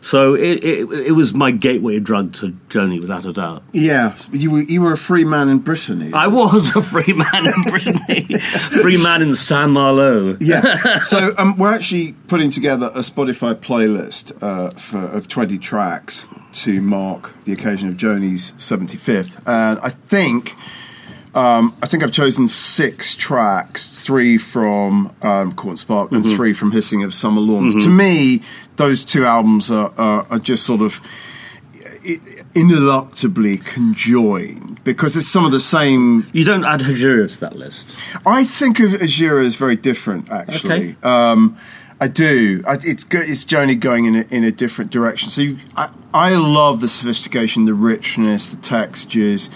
so 0.00 0.34
it 0.34 0.64
it, 0.64 0.90
it 0.90 1.12
was 1.12 1.34
my 1.34 1.50
gateway 1.50 1.98
drug 1.98 2.32
to 2.34 2.48
Joni, 2.68 3.00
without 3.00 3.24
a 3.24 3.32
doubt. 3.32 3.62
yeah, 3.72 4.16
you 4.32 4.50
were, 4.50 4.62
you 4.62 4.82
were 4.82 4.92
a 4.92 4.98
free 4.98 5.24
man 5.24 5.48
in 5.48 5.58
Brittany. 5.58 6.12
I 6.12 6.26
was 6.26 6.74
a 6.76 6.82
free 6.82 7.12
man 7.12 7.46
in 7.46 7.62
Brittany, 7.70 8.38
free 8.82 9.02
man 9.02 9.22
in 9.22 9.34
Saint 9.34 9.70
Malo. 9.70 10.36
yeah. 10.40 10.98
So 11.00 11.34
um, 11.38 11.56
we're 11.56 11.72
actually 11.72 12.12
putting 12.28 12.50
together 12.50 12.86
a 12.94 13.00
Spotify 13.00 13.54
playlist 13.54 14.32
uh, 14.42 14.70
for, 14.78 14.98
of 14.98 15.28
20 15.28 15.58
tracks 15.58 16.28
to 16.52 16.80
mark 16.80 17.34
the 17.44 17.52
occasion 17.52 17.88
of 17.88 17.96
Joni's 17.96 18.52
75th, 18.52 19.36
and 19.46 19.78
I 19.80 19.88
think. 19.90 20.54
Um, 21.34 21.76
I 21.82 21.86
think 21.86 22.02
I've 22.02 22.12
chosen 22.12 22.48
six 22.48 23.14
tracks, 23.14 24.00
three 24.00 24.36
from 24.36 25.14
um, 25.22 25.54
Court 25.54 25.72
and 25.72 25.78
Spark 25.78 26.12
and 26.12 26.24
three 26.24 26.52
from 26.52 26.72
Hissing 26.72 27.04
of 27.04 27.14
Summer 27.14 27.40
Lawns. 27.40 27.84
To 27.84 27.90
me, 27.90 28.42
those 28.76 29.04
two 29.04 29.24
albums 29.24 29.70
are, 29.70 29.92
are, 29.96 30.26
are 30.30 30.38
just 30.38 30.66
sort 30.66 30.80
of 30.80 31.00
ineluctably 32.54 33.64
conjoined 33.64 34.82
because 34.82 35.16
it's 35.16 35.28
some 35.28 35.44
of 35.44 35.52
the 35.52 35.60
same 35.60 36.28
You 36.32 36.44
don't 36.44 36.64
add 36.64 36.80
Hejira 36.80 37.30
to 37.32 37.40
that 37.40 37.56
list. 37.56 37.86
I 38.26 38.44
think 38.44 38.80
of 38.80 38.90
Hejira 38.92 39.44
as 39.44 39.54
very 39.54 39.76
different, 39.76 40.30
actually. 40.30 40.90
Okay. 40.90 40.96
Um, 41.02 41.56
I 42.00 42.08
do. 42.08 42.62
I, 42.66 42.78
it's 42.82 43.04
go, 43.04 43.20
it's 43.20 43.44
Joni 43.44 43.78
going 43.78 44.06
in 44.06 44.16
a, 44.16 44.26
in 44.30 44.42
a 44.42 44.50
different 44.50 44.90
direction. 44.90 45.28
So 45.28 45.42
you, 45.42 45.58
I, 45.76 45.90
I 46.14 46.34
love 46.34 46.80
the 46.80 46.88
sophistication, 46.88 47.66
the 47.66 47.74
richness, 47.74 48.48
the 48.48 48.56
textures, 48.56 49.50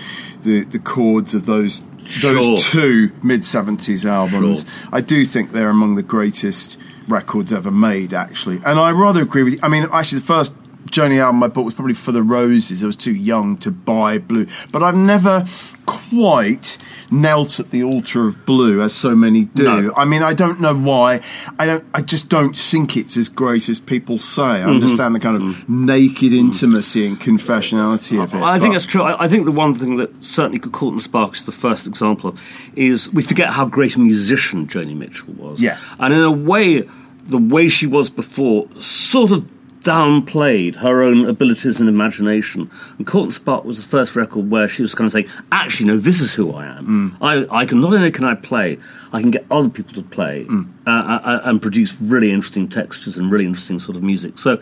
the 0.44 0.64
the 0.64 0.78
chords 0.78 1.34
of 1.34 1.46
those 1.46 1.82
Sure. 2.06 2.34
those 2.34 2.68
two 2.68 3.10
mid 3.22 3.46
seventies 3.46 4.04
albums. 4.04 4.60
Sure. 4.60 4.88
I 4.92 5.00
do 5.00 5.24
think 5.24 5.52
they're 5.52 5.70
among 5.70 5.94
the 5.94 6.02
greatest 6.02 6.76
records 7.08 7.50
ever 7.50 7.70
made, 7.70 8.12
actually. 8.12 8.60
And 8.64 8.78
I 8.78 8.90
rather 8.90 9.22
agree 9.22 9.42
with 9.42 9.54
you. 9.54 9.58
I 9.62 9.68
mean, 9.68 9.86
actually, 9.90 10.18
the 10.20 10.26
first 10.26 10.52
Joni 10.94 11.18
album 11.18 11.42
I 11.42 11.48
bought 11.48 11.64
was 11.64 11.74
probably 11.74 11.94
For 11.94 12.12
the 12.12 12.22
Roses. 12.22 12.84
I 12.84 12.86
was 12.86 12.94
too 12.94 13.14
young 13.14 13.56
to 13.58 13.72
buy 13.72 14.18
Blue, 14.18 14.46
but 14.70 14.84
I've 14.84 14.94
never 14.94 15.44
quite 15.86 16.78
knelt 17.10 17.58
at 17.58 17.72
the 17.72 17.82
altar 17.82 18.28
of 18.28 18.46
Blue 18.46 18.80
as 18.80 18.94
so 18.94 19.16
many 19.16 19.44
do. 19.44 19.64
No. 19.64 19.94
I 19.96 20.04
mean, 20.04 20.22
I 20.22 20.34
don't 20.34 20.60
know 20.60 20.74
why. 20.74 21.20
I 21.58 21.66
don't. 21.66 21.84
I 21.92 22.00
just 22.00 22.28
don't 22.28 22.56
think 22.56 22.96
it's 22.96 23.16
as 23.16 23.28
great 23.28 23.68
as 23.68 23.80
people 23.80 24.18
say. 24.18 24.42
Mm-hmm. 24.42 24.68
I 24.68 24.70
understand 24.70 25.16
the 25.16 25.18
kind 25.18 25.42
of 25.42 25.68
naked 25.68 26.32
intimacy 26.32 27.04
and 27.08 27.20
confessionality 27.20 28.22
of 28.22 28.32
it. 28.32 28.40
I 28.40 28.60
think 28.60 28.74
that's 28.74 28.86
true. 28.86 29.02
I, 29.02 29.24
I 29.24 29.28
think 29.28 29.46
the 29.46 29.52
one 29.52 29.74
thing 29.74 29.96
that 29.96 30.24
certainly 30.24 30.60
Court 30.60 30.92
and 30.92 31.02
Spark 31.02 31.34
is 31.34 31.44
the 31.44 31.52
first 31.52 31.88
example 31.88 32.30
of 32.30 32.40
is 32.76 33.12
we 33.12 33.22
forget 33.22 33.50
how 33.50 33.64
great 33.64 33.96
a 33.96 33.98
musician 33.98 34.68
Joni 34.68 34.96
Mitchell 34.96 35.34
was. 35.34 35.60
Yeah. 35.60 35.76
And 35.98 36.14
in 36.14 36.22
a 36.22 36.30
way, 36.30 36.88
the 37.24 37.38
way 37.38 37.68
she 37.68 37.88
was 37.88 38.10
before 38.10 38.68
sort 38.80 39.32
of 39.32 39.48
downplayed 39.84 40.76
her 40.76 41.02
own 41.02 41.26
abilities 41.26 41.78
and 41.78 41.88
imagination. 41.88 42.70
And 42.98 43.06
Court 43.06 43.24
and 43.24 43.34
Spark 43.34 43.64
was 43.64 43.82
the 43.82 43.88
first 43.88 44.16
record 44.16 44.50
where 44.50 44.66
she 44.66 44.82
was 44.82 44.94
kind 44.94 45.06
of 45.06 45.12
saying, 45.12 45.28
actually, 45.52 45.86
no, 45.86 45.98
this 45.98 46.20
is 46.20 46.34
who 46.34 46.52
I 46.52 46.64
am. 46.66 47.16
I, 47.20 47.46
I 47.50 47.66
can 47.66 47.80
not 47.80 47.94
only 47.94 48.10
can 48.10 48.24
I 48.24 48.34
play, 48.34 48.78
I 49.12 49.20
can 49.20 49.30
get 49.30 49.46
other 49.50 49.68
people 49.68 49.94
to 49.94 50.02
play 50.02 50.46
uh, 50.86 50.90
uh, 50.90 51.40
and 51.44 51.62
produce 51.62 51.96
really 52.00 52.32
interesting 52.32 52.68
textures 52.68 53.16
and 53.18 53.30
really 53.30 53.46
interesting 53.46 53.78
sort 53.78 53.96
of 53.96 54.02
music. 54.02 54.38
So, 54.38 54.60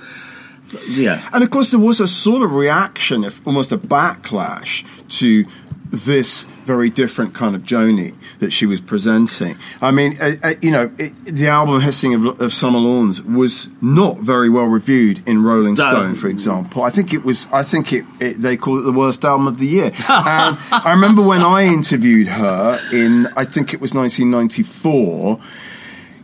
yeah. 0.88 1.26
And 1.32 1.44
of 1.44 1.50
course, 1.50 1.70
there 1.70 1.80
was 1.80 2.00
a 2.00 2.08
sort 2.08 2.42
of 2.42 2.52
reaction, 2.52 3.24
if 3.24 3.46
almost 3.46 3.72
a 3.72 3.78
backlash 3.78 4.84
to 5.18 5.46
this 5.92 6.44
very 6.64 6.88
different 6.88 7.34
kind 7.34 7.54
of 7.54 7.62
Joni 7.62 8.14
that 8.38 8.50
she 8.50 8.64
was 8.64 8.80
presenting. 8.80 9.56
I 9.80 9.90
mean, 9.90 10.18
uh, 10.20 10.36
uh, 10.42 10.54
you 10.62 10.70
know, 10.70 10.90
it, 10.98 11.12
the 11.26 11.48
album 11.48 11.80
Hissing 11.82 12.14
of, 12.14 12.40
of 12.40 12.52
Summer 12.52 12.78
Lawns 12.78 13.22
was 13.22 13.68
not 13.82 14.18
very 14.18 14.48
well 14.48 14.64
reviewed 14.64 15.22
in 15.28 15.42
Rolling 15.42 15.74
No. 15.74 15.88
Stone, 15.88 16.14
for 16.14 16.28
example. 16.28 16.82
I 16.82 16.90
think 16.90 17.12
it 17.12 17.24
was. 17.24 17.46
I 17.52 17.62
think 17.62 17.92
it, 17.92 18.04
it. 18.20 18.40
They 18.40 18.56
called 18.56 18.80
it 18.80 18.82
the 18.84 18.92
worst 18.92 19.24
album 19.24 19.46
of 19.46 19.58
the 19.58 19.66
year. 19.66 19.92
and 20.08 20.58
I 20.70 20.92
remember 20.92 21.22
when 21.22 21.42
I 21.42 21.64
interviewed 21.64 22.28
her 22.28 22.80
in. 22.92 23.26
I 23.36 23.44
think 23.44 23.74
it 23.74 23.80
was 23.80 23.92
1994 23.92 25.40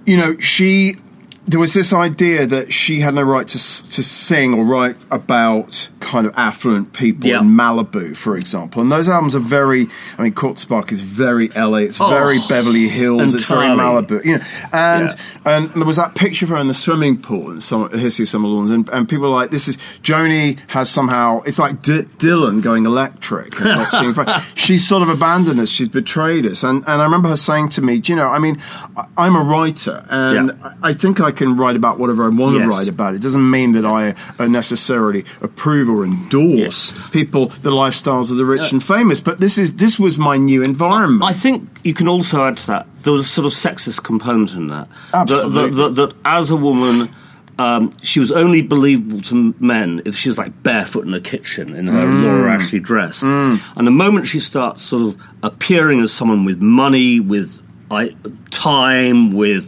you 0.08 0.16
know, 0.16 0.38
she 0.38 0.96
there 1.48 1.58
was 1.58 1.72
this 1.72 1.92
idea 1.94 2.46
that 2.46 2.72
she 2.72 3.00
had 3.00 3.14
no 3.14 3.22
right 3.22 3.48
to 3.48 3.58
to 3.58 4.02
sing 4.02 4.54
or 4.54 4.64
write 4.64 4.96
about 5.10 5.88
kind 6.00 6.26
of 6.26 6.32
affluent 6.36 6.92
people 6.92 7.28
Yeah. 7.28 7.40
in 7.40 7.46
Malibu, 7.48 8.16
for 8.16 8.36
example. 8.36 8.80
And 8.82 8.90
those 8.92 9.08
albums 9.08 9.34
are 9.34 9.40
very. 9.40 9.88
I 10.18 10.22
mean, 10.22 10.32
Court 10.34 10.58
Spark 10.58 10.92
is 10.92 11.00
very 11.00 11.48
LA. 11.56 11.78
It's 11.88 12.00
Oh, 12.00 12.08
very 12.08 12.38
Beverly 12.48 12.88
Hills. 12.88 13.34
It's 13.34 13.44
very. 13.46 13.66
Malibu. 13.66 14.24
You 14.24 14.38
know, 14.38 14.44
and 14.72 15.10
Yeah. 15.10 15.56
and 15.56 15.68
there 15.70 15.84
was 15.84 15.96
that 15.96 16.14
picture 16.14 16.44
of 16.44 16.50
her 16.50 16.56
in 16.58 16.68
the 16.68 16.74
swimming 16.74 17.16
pool 17.16 17.50
in 17.50 17.60
some 17.60 17.88
Hissy 17.88 18.26
Summer 18.26 18.48
Lawns, 18.48 18.70
and, 18.70 18.88
and 18.90 19.08
people 19.08 19.26
are 19.26 19.34
like, 19.40 19.50
"This 19.50 19.68
is 19.68 19.78
Joni 20.02 20.58
has 20.68 20.90
somehow." 20.90 21.42
It's 21.46 21.58
like 21.58 21.82
D- 21.82 22.06
Dylan 22.18 22.62
going 22.62 22.84
electric. 22.86 23.58
And 23.60 23.68
not. 24.16 24.42
She's 24.54 24.86
sort 24.86 25.02
of 25.02 25.08
abandoned 25.08 25.60
us. 25.60 25.70
She's 25.70 25.88
betrayed 25.88 26.44
us. 26.46 26.62
And 26.62 26.82
and 26.86 27.00
I 27.00 27.04
remember 27.04 27.28
her 27.30 27.36
saying 27.36 27.70
to 27.70 27.82
me, 27.82 28.02
you 28.04 28.16
know, 28.16 28.28
I 28.28 28.38
mean, 28.38 28.58
I, 28.96 29.04
I'm 29.16 29.34
a 29.36 29.42
writer, 29.42 30.04
and 30.10 30.48
Yeah. 30.48 30.72
I 30.82 30.88
I 30.90 30.92
think 30.94 31.20
I 31.20 31.30
can 31.38 31.56
write 31.56 31.76
about 31.82 31.98
whatever 32.00 32.22
I 32.24 32.28
want 32.28 32.54
Yes. 32.56 32.64
to 32.64 32.68
write 32.68 32.88
about. 32.88 33.14
It 33.14 33.22
doesn't 33.22 33.48
mean 33.50 33.72
that 33.72 33.86
I 33.86 34.14
uh, 34.38 34.46
necessarily 34.46 35.24
approve 35.40 35.88
or 35.88 36.04
endorse 36.04 36.92
people, 37.10 37.46
the 37.62 37.70
lifestyles 37.70 38.30
of 38.30 38.36
the 38.36 38.44
rich 38.44 38.72
and 38.72 38.82
famous. 38.82 39.20
But 39.20 39.40
this 39.40 39.56
is 39.58 39.68
this 39.76 39.98
was 39.98 40.18
my 40.18 40.36
new 40.36 40.62
environment. 40.62 41.24
I 41.24 41.32
think 41.44 41.56
you 41.84 41.94
can 41.94 42.08
also 42.08 42.44
add 42.46 42.56
to 42.58 42.66
that 42.72 42.86
there 43.04 43.12
was 43.12 43.24
a 43.24 43.28
sort 43.28 43.46
of 43.46 43.52
sexist 43.52 44.02
component 44.02 44.52
in 44.52 44.66
that. 44.68 44.88
That- 45.12 45.30
Absolutely. 45.30 45.70
That, 45.76 45.94
that, 45.94 46.08
that 46.10 46.16
as 46.24 46.50
a 46.50 46.56
woman, 46.56 47.08
um, 47.58 47.90
she 48.02 48.20
was 48.20 48.30
only 48.30 48.62
believable 48.62 49.20
to 49.22 49.54
men 49.58 50.02
if 50.04 50.14
she 50.16 50.28
was 50.28 50.38
like 50.38 50.52
barefoot 50.62 51.06
in 51.06 51.14
a 51.14 51.20
kitchen 51.20 51.74
in 51.74 51.86
her 51.88 52.06
Mm. 52.06 52.22
Laura 52.22 52.52
Ashley 52.52 52.78
dress. 52.80 53.22
And 53.22 53.86
the 53.86 53.90
moment 54.04 54.26
she 54.26 54.40
starts 54.40 54.82
sort 54.82 55.02
of 55.08 55.16
appearing 55.42 56.00
as 56.02 56.12
someone 56.12 56.44
with 56.44 56.60
money, 56.60 57.18
with 57.20 57.58
I, 57.90 58.14
time, 58.50 59.32
with 59.32 59.64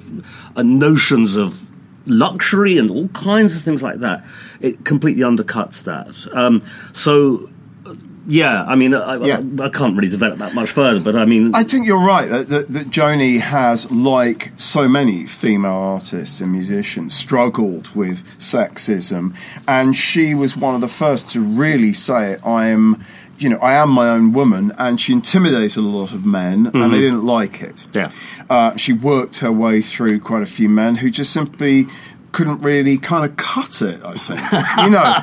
uh, 0.57 0.63
notions 0.63 1.37
of 1.37 1.61
luxury 2.07 2.79
and 2.79 2.91
all 2.91 3.09
kinds 3.09 3.57
of 3.57 3.63
things 3.63 3.83
like 3.83 3.99
that, 4.01 4.25
it 4.61 4.85
completely 4.85 5.23
undercuts 5.23 5.83
that. 5.85 6.27
Um, 6.37 6.61
so. 6.93 7.49
uh, 7.87 7.95
Yeah, 8.27 8.65
I 8.65 8.75
mean, 8.77 8.95
I, 8.95 9.17
Yeah. 9.17 9.41
I, 9.59 9.65
I 9.65 9.71
can't 9.71 9.97
really 9.97 10.11
develop 10.11 10.39
that 10.39 10.55
much 10.55 10.71
further, 10.71 11.01
but 11.01 11.17
I 11.17 11.25
mean, 11.25 11.55
I 11.55 11.65
think 11.65 11.87
you're 11.87 12.05
right 12.05 12.29
that, 12.29 12.49
that, 12.49 12.69
that 12.69 12.91
Joni 12.91 13.41
has, 13.41 13.91
like 13.91 14.53
so 14.57 14.89
many 14.89 15.27
female 15.27 15.73
artists 15.97 16.41
and 16.43 16.53
musicians, 16.53 17.15
struggled 17.15 17.89
with 17.95 18.23
sexism, 18.39 19.35
and 19.67 19.97
she 19.97 20.35
was 20.35 20.57
one 20.57 20.75
of 20.75 20.83
the 20.83 20.89
first 21.03 21.31
to 21.33 21.41
really 21.41 21.93
say, 21.95 22.37
"I 22.45 22.69
am." 22.69 23.03
You 23.41 23.49
know, 23.49 23.59
I 23.59 23.73
am 23.73 23.91
my 23.91 24.09
own 24.09 24.33
woman, 24.33 24.73
and 24.79 25.01
she 25.01 25.13
intimidated 25.13 25.79
a 25.79 25.81
lot 25.81 26.13
of 26.13 26.25
men, 26.27 26.71
and 26.75 26.93
they 26.93 27.01
didn't 27.01 27.25
like 27.25 27.63
it. 27.63 27.87
Yeah. 27.95 28.11
uh, 28.49 28.77
she 28.77 28.93
worked 28.93 29.37
her 29.39 29.51
way 29.51 29.81
through 29.81 30.21
quite 30.21 30.43
a 30.43 30.47
few 30.47 30.69
men 30.69 30.97
who 30.97 31.11
just 31.11 31.33
simply 31.33 31.87
couldn't 32.33 32.61
really 32.63 32.97
kind 32.97 33.29
of 33.29 33.37
cut 33.37 33.83
it. 33.83 34.01
I 34.05 34.15
think, 34.15 34.41
you 34.85 34.91
know, 34.91 35.15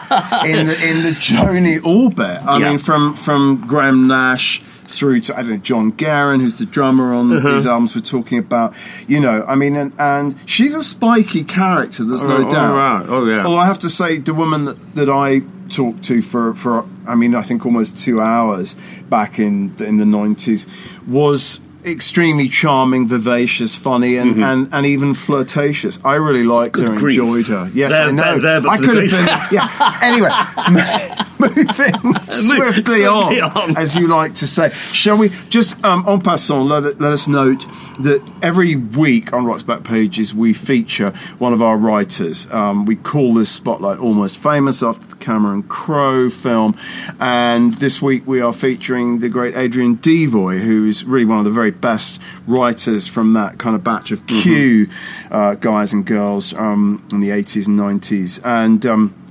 in 0.59 0.65
the 0.65 0.75
in 0.89 1.03
the 1.03 1.13
Joni 1.17 1.85
orbit. 1.85 2.41
I 2.45 2.57
Yeah. 2.59 2.69
mean, 2.69 2.79
from 2.79 3.13
from 3.13 3.63
Graham 3.67 4.07
Nash 4.07 4.61
through 4.87 5.19
to 5.21 5.37
I 5.37 5.41
don't 5.41 5.51
know 5.51 5.57
John 5.57 5.91
Guerin, 5.91 6.39
who's 6.39 6.55
the 6.55 6.65
drummer 6.65 7.13
on 7.13 7.31
Uh-huh. 7.37 7.51
these 7.53 7.65
albums 7.67 7.95
we're 7.95 8.01
talking 8.01 8.37
about. 8.39 8.73
You 9.07 9.19
know, 9.19 9.45
I 9.47 9.55
mean, 9.55 9.75
and, 9.75 9.93
and 9.99 10.35
she's 10.45 10.73
a 10.75 10.83
spiky 10.83 11.43
character. 11.43 12.03
There's 12.03 12.23
no 12.23 12.37
Oh, 12.37 12.45
oh, 12.45 12.49
doubt. 12.49 12.75
right. 12.75 13.05
Oh, 13.09 13.25
yeah. 13.25 13.43
Although 13.45 13.57
I 13.57 13.65
have 13.65 13.79
to 13.79 13.89
say, 13.89 14.17
the 14.17 14.33
woman 14.33 14.65
that, 14.65 14.95
that 14.95 15.09
I 15.09 15.41
talked 15.69 16.03
to 16.05 16.21
for 16.21 16.53
for 16.53 16.85
I 17.05 17.15
mean, 17.15 17.35
I 17.35 17.41
think 17.41 17.65
almost 17.65 17.97
two 17.97 18.21
hours 18.21 18.75
back 19.09 19.37
in 19.39 19.75
in 19.79 19.97
the 19.97 20.05
nineties 20.05 20.65
was 21.07 21.59
extremely 21.85 22.49
charming, 22.49 23.07
vivacious, 23.07 23.75
funny, 23.75 24.17
and, 24.17 24.43
and, 24.43 24.69
and 24.73 24.85
even 24.85 25.13
flirtatious. 25.13 25.99
I 26.03 26.15
really 26.15 26.43
liked 26.43 26.75
Mm-hmm. 26.75 26.85
Good 26.85 26.93
her, 26.93 26.99
grief. 26.99 27.19
enjoyed 27.19 27.45
her. 27.47 27.71
Yes, 27.73 27.91
There- 27.91 28.07
I 28.07 28.11
know. 28.11 28.39
there- 28.39 28.59
there, 28.61 28.69
I 28.71 28.77
could 28.77 29.09
have 29.09 29.11
been. 29.11 29.47
Yeah. 29.51 29.93
Anyway, 30.07 30.29
moving 31.39 32.13
swiftly 32.29 33.01
swiftly 33.01 33.05
on, 33.05 33.39
on. 33.41 33.77
as 33.77 33.95
you 33.95 34.07
like 34.07 34.35
to 34.35 34.47
say. 34.47 34.69
Shall 34.69 35.17
we 35.17 35.29
just 35.49 35.83
um, 35.83 36.03
en 36.07 36.21
passant? 36.21 36.65
Let, 36.67 36.99
let 36.99 37.11
us 37.13 37.27
note 37.27 37.63
that 37.99 38.21
every 38.41 38.75
week 38.75 39.33
on 39.33 39.45
Rock's 39.45 39.63
Back 39.63 39.83
Pages 39.83 40.33
we 40.33 40.53
feature 40.53 41.11
one 41.39 41.53
of 41.53 41.61
our 41.61 41.77
writers. 41.77 42.49
Um, 42.51 42.85
we 42.85 42.95
call 42.95 43.33
this 43.33 43.49
spotlight 43.49 43.97
almost 43.99 44.37
famous 44.37 44.81
after 44.83 45.05
the 45.07 45.15
Cameron 45.15 45.63
Crowe 45.63 46.29
film, 46.29 46.75
and 47.19 47.73
this 47.75 48.01
week 48.01 48.25
we 48.27 48.39
are 48.41 48.53
featuring 48.53 49.19
the 49.19 49.29
great 49.29 49.55
Adrian 49.57 49.97
Deevoy, 49.97 50.59
who 50.59 50.85
is 50.87 51.03
really 51.05 51.25
one 51.25 51.39
of 51.39 51.45
the 51.45 51.51
very 51.51 51.66
best 51.71 52.19
writers 52.47 53.07
from 53.07 53.33
that 53.33 53.57
kind 53.57 53.75
of 53.75 53.83
batch 53.83 54.11
of 54.11 54.25
Q 54.27 54.87
uh, 55.31 55.55
guys 55.55 55.93
and 55.93 56.05
girls 56.05 56.53
um, 56.53 57.05
in 57.11 57.19
the 57.19 57.29
80s 57.29 57.67
and 57.67 57.79
90s, 57.79 58.39
and. 58.43 58.85
Um, 58.85 59.23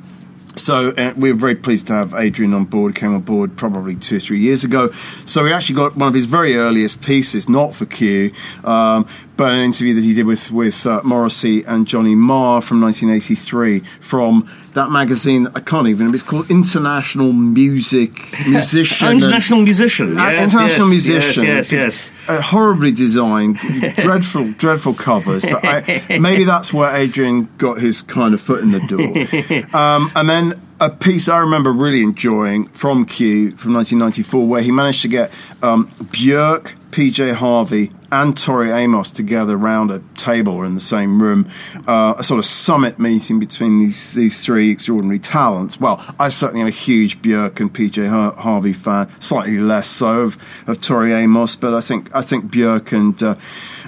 so 0.59 0.89
uh, 0.93 1.13
we're 1.19 1.35
very 1.35 1.55
pleased 1.55 1.87
to 1.89 1.93
have 1.93 2.15
Adrian 2.15 2.55
on 2.55 2.65
board. 2.65 2.95
Came 2.95 3.13
on 3.15 3.21
board 3.21 3.59
probably 3.59 3.95
two 3.95 4.17
or 4.17 4.21
three 4.21 4.39
years 4.39 4.65
ago. 4.65 4.91
So 5.27 5.45
we 5.45 5.53
actually 5.53 5.77
got 5.77 5.99
one 5.99 6.09
of 6.09 6.15
his 6.15 6.25
very 6.25 6.57
earliest 6.57 7.03
pieces, 7.03 7.47
not 7.47 7.75
for 7.75 7.85
Q, 7.85 8.33
um, 8.65 9.07
but 9.37 9.53
an 9.53 9.59
interview 9.59 9.93
that 9.93 10.03
he 10.03 10.15
did 10.15 10.25
with 10.25 10.51
with 10.51 10.87
uh, 10.87 11.03
Morrissey 11.05 11.63
and 11.65 11.87
Johnny 11.87 12.15
Marr 12.15 12.63
from 12.63 12.81
1983 12.81 13.81
from 14.01 14.49
that 14.73 14.91
magazine. 14.91 15.47
I 15.55 15.61
can't 15.61 15.89
even. 15.89 16.15
It's 16.15 16.23
called 16.23 16.51
International 16.51 17.35
Music 17.35 18.13
Musician. 18.49 19.07
Oh, 19.07 19.11
and- 19.11 19.21
international 19.21 19.61
musician. 19.61 20.17
uh, 20.17 20.23
Yes, 20.31 20.55
international 20.55 20.87
yes, 20.91 21.07
musician. 21.07 21.45
Yes, 21.45 21.71
yes, 21.71 21.95
yes. 21.97 22.11
Uh, 22.29 22.41
horribly 22.41 22.93
designed, 22.93 23.57
dreadful, 23.97 24.53
dreadful 24.53 24.95
covers. 24.95 25.45
But 25.45 25.65
I, 25.65 26.19
maybe 26.19 26.45
that's 26.45 26.73
where 26.73 26.95
Adrian 26.95 27.49
got 27.59 27.81
his 27.81 28.03
kind 28.03 28.35
of 28.35 28.41
foot 28.41 28.63
in 28.63 28.73
the 28.73 28.81
door. 28.81 29.07
Um, 29.77 30.11
and 30.15 30.29
then 30.29 30.66
a 30.79 30.91
piece 30.91 31.29
I 31.29 31.39
remember 31.39 31.73
really 31.73 32.03
enjoying 32.03 32.69
from 32.69 33.07
Q 33.07 33.51
from 33.53 33.75
1994, 33.75 34.47
where 34.47 34.63
he 34.63 34.71
managed 34.71 35.03
to 35.03 35.09
get 35.09 35.31
um, 35.63 35.89
Björk, 35.89 36.75
PJ 36.91 37.35
Harvey, 37.35 37.93
and 38.13 38.37
Tori 38.37 38.71
Amos 38.71 39.11
together 39.11 39.55
around 39.55 39.91
a 39.91 40.01
table 40.15 40.55
or 40.55 40.65
in 40.65 40.75
the 40.75 40.81
same 40.81 41.21
room, 41.21 41.49
uh, 41.89 42.15
a 42.19 42.25
sort 42.25 42.39
of 42.39 42.45
summit 42.45 42.99
meeting 42.99 43.41
between 43.41 43.79
these 43.79 44.13
these 44.13 44.45
three 44.45 44.71
extraordinary 44.71 45.19
talents. 45.19 45.81
Well, 45.81 46.05
I 46.19 46.29
certainly 46.29 46.61
am 46.61 46.69
a 46.69 46.71
huge 46.71 47.23
Björk 47.23 47.59
and 47.59 47.73
PJ 47.73 48.09
Har- 48.09 48.35
Harvey 48.35 48.73
fan, 48.73 49.09
slightly 49.21 49.59
less 49.59 49.89
so 49.89 50.21
of, 50.21 50.39
of 50.67 50.81
Tori 50.81 51.13
Amos, 51.13 51.57
but 51.57 51.75
I 51.75 51.81
think 51.81 52.15
I 52.15 52.21
think 52.21 52.47
Björk 52.47 52.93
and 52.93 53.21
uh, 53.23 53.37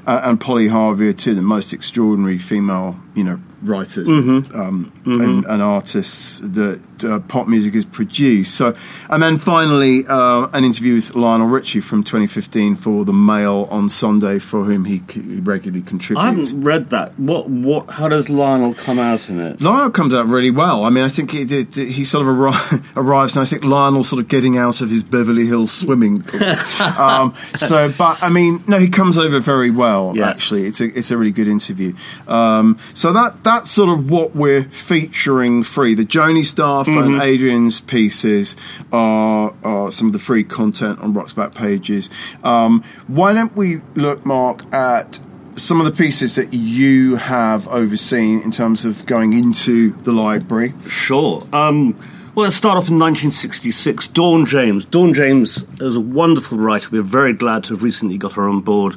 and 0.06 0.40
Polly 0.40 0.68
Harvey 0.68 1.08
are 1.08 1.12
two 1.12 1.30
of 1.30 1.36
the 1.36 1.42
most 1.42 1.72
extraordinary 1.72 2.38
female, 2.38 2.98
you 3.14 3.24
know, 3.24 3.40
writers 3.62 4.08
Um, 4.54 4.92
And, 5.04 5.44
and 5.46 5.62
artists 5.62 6.40
that 6.40 6.80
uh, 7.04 7.20
pop 7.20 7.48
music 7.48 7.74
is 7.74 7.84
produced. 7.84 8.54
So, 8.54 8.74
and 9.10 9.22
then 9.22 9.38
finally, 9.38 10.06
uh, 10.06 10.48
an 10.52 10.64
interview 10.64 10.94
with 10.94 11.14
Lionel 11.14 11.48
Richie 11.48 11.80
from 11.80 12.02
2015 12.02 12.76
for 12.76 13.04
the 13.04 13.12
Mail 13.12 13.68
on 13.70 13.88
Sunday, 13.88 14.38
for 14.38 14.64
whom 14.64 14.84
he, 14.84 15.02
he 15.10 15.40
regularly 15.40 15.82
contributes. 15.82 16.24
I 16.24 16.30
haven't 16.30 16.60
read 16.62 16.88
that. 16.88 17.18
What? 17.18 17.48
What? 17.48 17.90
How 17.90 18.08
does 18.08 18.28
Lionel 18.28 18.74
come 18.74 18.98
out 18.98 19.28
in 19.28 19.40
it? 19.40 19.60
Lionel 19.60 19.90
comes 19.90 20.14
out 20.14 20.26
really 20.26 20.50
well. 20.50 20.84
I 20.84 20.90
mean, 20.90 21.04
I 21.04 21.08
think 21.08 21.30
he, 21.30 22.04
sort 22.04 22.26
of 22.26 22.34
arri- 22.34 22.84
arrives, 22.96 23.36
and 23.36 23.42
I 23.42 23.46
think 23.46 23.64
Lionel's 23.64 24.08
sort 24.08 24.22
of 24.22 24.28
getting 24.28 24.58
out 24.58 24.80
of 24.80 24.90
his 24.90 25.04
Beverly 25.04 25.46
Hills 25.46 25.72
swimming 25.72 26.22
pool. 26.22 26.42
um, 26.98 27.34
so, 27.54 27.92
but 27.96 28.22
I 28.22 28.28
mean, 28.28 28.62
no, 28.66 28.78
he 28.78 28.88
comes 28.88 29.18
over 29.18 29.40
very 29.40 29.70
well. 29.70 30.12
Yeah. 30.14 30.28
Actually, 30.28 30.66
it's 30.66 30.80
a 30.80 30.86
it's 30.86 31.10
a 31.10 31.16
really 31.16 31.32
good 31.32 31.48
interview. 31.48 31.94
Um, 32.26 32.78
so 32.94 33.12
that 33.12 33.44
that's 33.44 33.70
sort 33.70 33.96
of 33.96 34.10
what 34.10 34.34
we're 34.34 34.64
featuring 34.64 35.62
free. 35.62 35.94
The 35.94 36.04
Joni 36.04 36.44
stuff 36.44 36.87
and 36.96 37.22
Adrian's 37.22 37.80
pieces 37.80 38.56
are, 38.92 39.54
are 39.62 39.90
some 39.90 40.06
of 40.08 40.12
the 40.12 40.18
free 40.18 40.44
content 40.44 41.00
on 41.00 41.14
Rock's 41.14 41.34
back 41.34 41.54
pages. 41.54 42.10
Um, 42.42 42.82
why 43.06 43.32
don't 43.32 43.54
we 43.56 43.80
look, 43.94 44.24
Mark, 44.24 44.72
at 44.72 45.20
some 45.56 45.80
of 45.80 45.86
the 45.86 45.92
pieces 45.92 46.36
that 46.36 46.52
you 46.52 47.16
have 47.16 47.66
overseen 47.68 48.40
in 48.42 48.50
terms 48.50 48.84
of 48.84 49.04
going 49.06 49.32
into 49.32 49.92
the 50.02 50.12
library. 50.12 50.72
Sure. 50.88 51.46
Um, 51.52 51.96
well, 52.34 52.44
let's 52.44 52.54
start 52.54 52.76
off 52.76 52.88
in 52.88 52.98
1966. 52.98 54.06
Dawn 54.08 54.46
James. 54.46 54.84
Dawn 54.84 55.12
James 55.12 55.64
is 55.80 55.96
a 55.96 56.00
wonderful 56.00 56.56
writer. 56.58 56.88
We're 56.90 57.02
very 57.02 57.32
glad 57.32 57.64
to 57.64 57.74
have 57.74 57.82
recently 57.82 58.16
got 58.16 58.34
her 58.34 58.48
on 58.48 58.60
board 58.60 58.94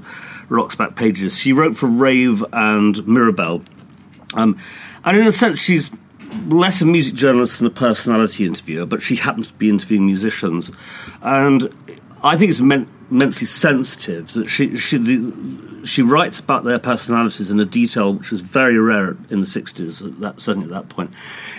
Rock's 0.47 0.75
Back 0.75 0.95
Pages. 0.95 1.39
She 1.39 1.51
wrote 1.51 1.75
for 1.75 1.87
Rave 1.87 2.45
and 2.53 3.07
Mirabelle. 3.07 3.63
Um, 4.35 4.59
and 5.03 5.17
in 5.17 5.25
a 5.25 5.31
sense, 5.31 5.59
she's 5.59 5.89
less 6.47 6.81
a 6.81 6.85
music 6.85 7.13
journalist 7.13 7.59
than 7.59 7.67
a 7.67 7.71
personality 7.71 8.45
interviewer, 8.45 8.85
but 8.85 9.01
she 9.01 9.15
happens 9.15 9.47
to 9.47 9.53
be 9.53 9.69
interviewing 9.69 10.05
musicians. 10.05 10.71
And 11.21 11.69
I 12.23 12.37
think 12.37 12.49
it's 12.49 12.61
immen- 12.61 12.87
immensely 13.11 13.45
sensitive 13.45 14.31
that 14.33 14.47
she, 14.49 14.77
she, 14.77 15.85
she 15.85 16.01
writes 16.01 16.39
about 16.39 16.63
their 16.63 16.79
personalities 16.79 17.51
in 17.51 17.59
a 17.59 17.65
detail 17.65 18.13
which 18.13 18.31
was 18.31 18.41
very 18.41 18.79
rare 18.79 19.09
in 19.29 19.39
the 19.41 19.45
60s, 19.45 20.19
that, 20.19 20.39
certainly 20.39 20.65
at 20.67 20.71
that 20.71 20.89
point. 20.89 21.11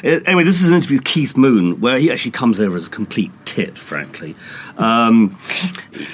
Uh, 0.02 0.20
anyway, 0.26 0.44
this 0.44 0.60
is 0.62 0.68
an 0.68 0.74
interview 0.74 0.96
with 0.96 1.04
Keith 1.04 1.36
Moon, 1.36 1.80
where 1.80 1.98
he 1.98 2.10
actually 2.10 2.30
comes 2.30 2.58
over 2.58 2.74
as 2.76 2.86
a 2.86 2.90
complete 2.90 3.30
tit, 3.44 3.76
frankly. 3.78 4.34
Um, 4.78 5.38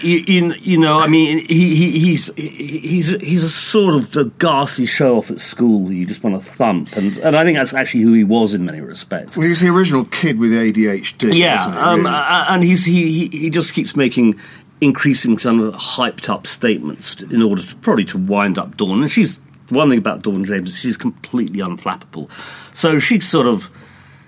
you, 0.02 0.18
you, 0.18 0.54
you 0.54 0.78
know, 0.78 0.98
I 0.98 1.06
mean, 1.06 1.46
he, 1.46 1.74
he, 1.76 1.98
he's, 1.98 2.26
he- 2.36 2.78
he's, 2.88 3.10
he's 3.20 3.44
a 3.44 3.48
sort 3.48 3.94
of 3.94 4.16
a 4.16 4.24
ghastly 4.24 4.86
show 4.86 5.16
off 5.18 5.30
at 5.30 5.40
school 5.40 5.86
that 5.86 5.94
you 5.94 6.04
just 6.06 6.22
want 6.24 6.42
to 6.42 6.50
thump, 6.50 6.96
and, 6.96 7.16
and 7.18 7.36
I 7.36 7.44
think 7.44 7.56
that's 7.56 7.74
actually 7.74 8.02
who 8.02 8.12
he 8.14 8.24
was 8.24 8.54
in 8.54 8.64
many 8.64 8.80
respects. 8.80 9.36
Well, 9.36 9.46
he's 9.46 9.60
the 9.60 9.68
original 9.68 10.04
kid 10.06 10.38
with 10.38 10.50
ADHD. 10.50 11.36
Yeah, 11.38 11.60
isn't 11.60 11.72
he, 11.72 11.78
um, 11.78 12.00
really? 12.00 12.10
uh, 12.10 12.46
and 12.54 12.64
he's 12.64 12.84
he, 12.84 13.28
he 13.28 13.38
he 13.38 13.50
just 13.50 13.74
keeps 13.74 13.94
making 13.94 14.38
increasing 14.80 15.38
some 15.38 15.60
of 15.60 15.72
the 15.72 15.78
hyped 15.78 16.28
up 16.28 16.46
statements 16.46 17.20
in 17.22 17.42
order 17.42 17.62
to 17.62 17.76
probably 17.76 18.04
to 18.06 18.18
wind 18.18 18.58
up 18.58 18.76
Dawn. 18.76 19.02
And 19.02 19.10
she's 19.10 19.40
one 19.70 19.90
thing 19.90 19.98
about 19.98 20.22
Dawn 20.22 20.44
James 20.44 20.70
is 20.70 20.78
she's 20.78 20.96
completely 20.96 21.60
unflappable, 21.60 22.30
so 22.74 22.98
she 22.98 23.20
sort 23.20 23.46
of 23.46 23.68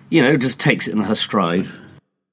you 0.08 0.22
know 0.22 0.36
just 0.36 0.60
takes 0.60 0.86
it 0.88 0.92
in 0.92 1.00
her 1.02 1.14
stride. 1.14 1.68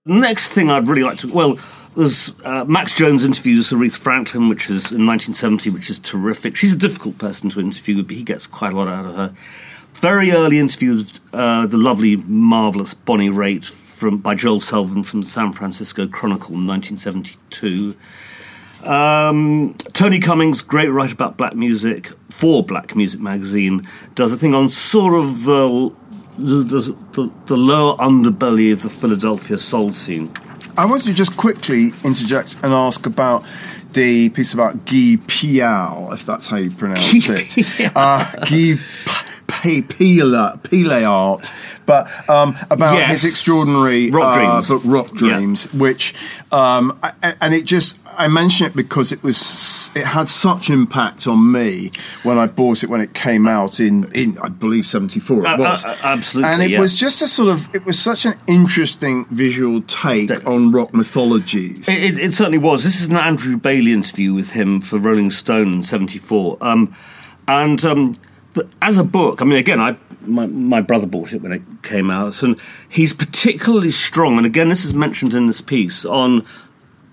Next 0.05 0.47
thing 0.49 0.69
I'd 0.69 0.87
really 0.87 1.03
like 1.03 1.19
to 1.19 1.31
well. 1.31 1.59
There's 1.95 2.31
uh, 2.45 2.63
Max 2.65 2.93
Jones 2.93 3.23
interviews 3.23 3.71
Aretha 3.71 3.93
Franklin, 3.93 4.49
which 4.49 4.65
is 4.65 4.91
in 4.91 5.07
1970, 5.07 5.71
which 5.71 5.89
is 5.89 5.97
terrific. 5.97 6.55
She's 6.55 6.73
a 6.73 6.77
difficult 6.77 7.17
person 7.17 7.49
to 7.49 7.59
interview, 7.59 8.03
but 8.03 8.15
he 8.15 8.21
gets 8.21 8.45
quite 8.45 8.73
a 8.73 8.75
lot 8.75 8.87
out 8.87 9.05
of 9.05 9.15
her. 9.15 9.35
Very 9.93 10.31
early 10.31 10.59
interviewed 10.59 11.11
uh, 11.33 11.65
the 11.65 11.77
lovely, 11.77 12.17
marvelous 12.17 12.93
Bonnie 12.93 13.31
Raitt 13.31 13.71
from 13.97 14.17
by 14.19 14.35
Joel 14.35 14.61
Selvin 14.61 15.03
from 15.03 15.21
the 15.21 15.29
San 15.29 15.51
Francisco 15.51 16.07
Chronicle 16.07 16.53
in 16.53 16.67
1972. 16.67 17.95
Um, 18.87 19.75
Tony 19.93 20.19
Cummings, 20.19 20.61
great 20.61 20.89
writer 20.89 21.13
about 21.13 21.35
black 21.35 21.55
music 21.55 22.11
for 22.29 22.63
Black 22.63 22.95
Music 22.95 23.19
magazine, 23.19 23.87
does 24.13 24.31
a 24.31 24.37
thing 24.37 24.53
on 24.53 24.69
sort 24.69 25.15
of 25.15 25.45
the 25.45 25.91
the, 26.37 26.95
the, 27.13 27.31
the 27.47 27.57
lower 27.57 27.97
underbelly 27.97 28.71
of 28.71 28.83
the 28.83 28.91
Philadelphia 28.91 29.57
soul 29.57 29.91
scene. 29.91 30.31
I 30.77 30.85
want 30.85 31.01
to 31.05 31.13
just 31.13 31.35
quickly 31.35 31.91
interject 32.03 32.57
and 32.61 32.71
ask 32.71 33.07
about 33.07 33.43
the 33.93 34.29
piece 34.29 34.53
about 34.53 34.85
Guy 34.85 35.17
Pial, 35.27 36.13
if 36.13 36.23
that's 36.27 36.45
how 36.45 36.57
you 36.57 36.69
pronounce 36.69 37.27
Guy 37.27 37.33
it. 37.39 37.91
Uh, 37.95 38.31
Guy 38.35 38.45
P- 38.45 38.77
Piala- 39.61 40.61
Peellaert, 40.63 41.51
but 41.85 42.07
um, 42.29 42.57
about 42.69 42.95
Yes. 42.97 43.21
his 43.21 43.31
extraordinary 43.31 44.09
Rock 44.11 44.33
uh, 44.33 44.37
Dreams. 44.37 44.67
book, 44.69 44.81
Rock 44.85 45.07
Yeah. 45.13 45.35
Dreams, 45.35 45.73
which, 45.73 46.13
um, 46.51 46.97
I, 47.03 47.35
and 47.41 47.53
it 47.53 47.65
just, 47.65 47.97
I 48.17 48.27
mention 48.27 48.65
it 48.67 48.75
because 48.75 49.11
it 49.11 49.21
was, 49.23 49.91
it 49.95 50.05
had 50.05 50.27
such 50.29 50.69
impact 50.69 51.27
on 51.27 51.51
me 51.51 51.91
when 52.23 52.37
I 52.37 52.45
bought 52.47 52.83
it 52.83 52.89
when 52.89 53.01
it 53.01 53.13
came 53.13 53.47
out 53.47 53.79
in, 53.79 54.11
in 54.13 54.37
I 54.39 54.49
believe, 54.49 54.85
74 54.85 55.39
it 55.39 55.45
Uh, 55.45 55.57
was. 55.57 55.85
uh, 55.85 55.89
uh, 55.89 55.95
absolutely, 56.03 56.51
And 56.51 56.61
it 56.63 56.71
yeah. 56.71 56.79
was 56.79 56.95
just 56.95 57.21
a 57.21 57.27
sort 57.27 57.49
of, 57.49 57.73
it 57.75 57.85
was 57.85 57.97
such 57.99 58.25
an 58.25 58.35
interesting 58.47 59.25
visual 59.31 59.81
take 59.81 60.45
on 60.47 60.71
rock 60.71 60.93
mythologies. 60.93 61.87
It, 61.87 62.03
it, 62.03 62.19
it 62.19 62.33
certainly 62.33 62.57
was. 62.57 62.83
This 62.83 62.99
is 63.01 63.07
an 63.07 63.17
Andrew 63.17 63.57
Bailey 63.57 63.93
interview 63.93 64.33
with 64.33 64.51
him 64.51 64.81
for 64.81 64.97
Rolling 64.99 65.31
Stone 65.31 65.73
in 65.73 65.83
'74, 65.83 66.57
um, 66.61 66.93
and 67.47 67.83
um, 67.85 68.13
as 68.81 68.97
a 68.97 69.03
book, 69.03 69.41
I 69.41 69.45
mean, 69.45 69.57
again, 69.57 69.79
I 69.79 69.97
my, 70.21 70.45
my 70.45 70.81
brother 70.81 71.07
bought 71.07 71.33
it 71.33 71.41
when 71.41 71.51
it 71.51 71.61
came 71.83 72.09
out, 72.09 72.43
and 72.43 72.59
he's 72.89 73.13
particularly 73.13 73.91
strong. 73.91 74.37
And 74.37 74.45
again, 74.45 74.69
this 74.69 74.85
is 74.85 74.93
mentioned 74.93 75.33
in 75.33 75.47
this 75.47 75.61
piece 75.61 76.05
on 76.05 76.45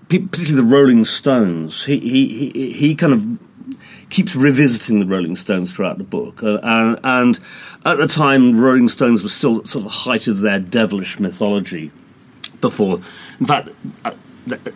particularly 0.09 0.55
the 0.55 0.63
Rolling 0.63 1.05
Stones. 1.05 1.85
He 1.85 1.99
he 1.99 2.51
he, 2.51 2.71
he 2.71 2.95
kind 2.95 3.13
of 3.13 4.09
keeps 4.09 4.35
revisiting 4.35 4.99
the 4.99 5.05
Rolling 5.05 5.35
Stones 5.35 5.73
throughout 5.73 5.97
the 5.97 6.03
book, 6.03 6.43
uh, 6.43 6.59
and, 6.63 6.99
and 7.03 7.39
at 7.85 7.97
the 7.97 8.07
time, 8.07 8.59
Rolling 8.59 8.89
Stones 8.89 9.23
were 9.23 9.29
still 9.29 9.65
sort 9.65 9.85
of 9.85 9.91
height 9.91 10.27
of 10.27 10.39
their 10.39 10.59
devilish 10.59 11.19
mythology 11.19 11.91
before. 12.61 13.01
In 13.39 13.45
fact, 13.45 13.69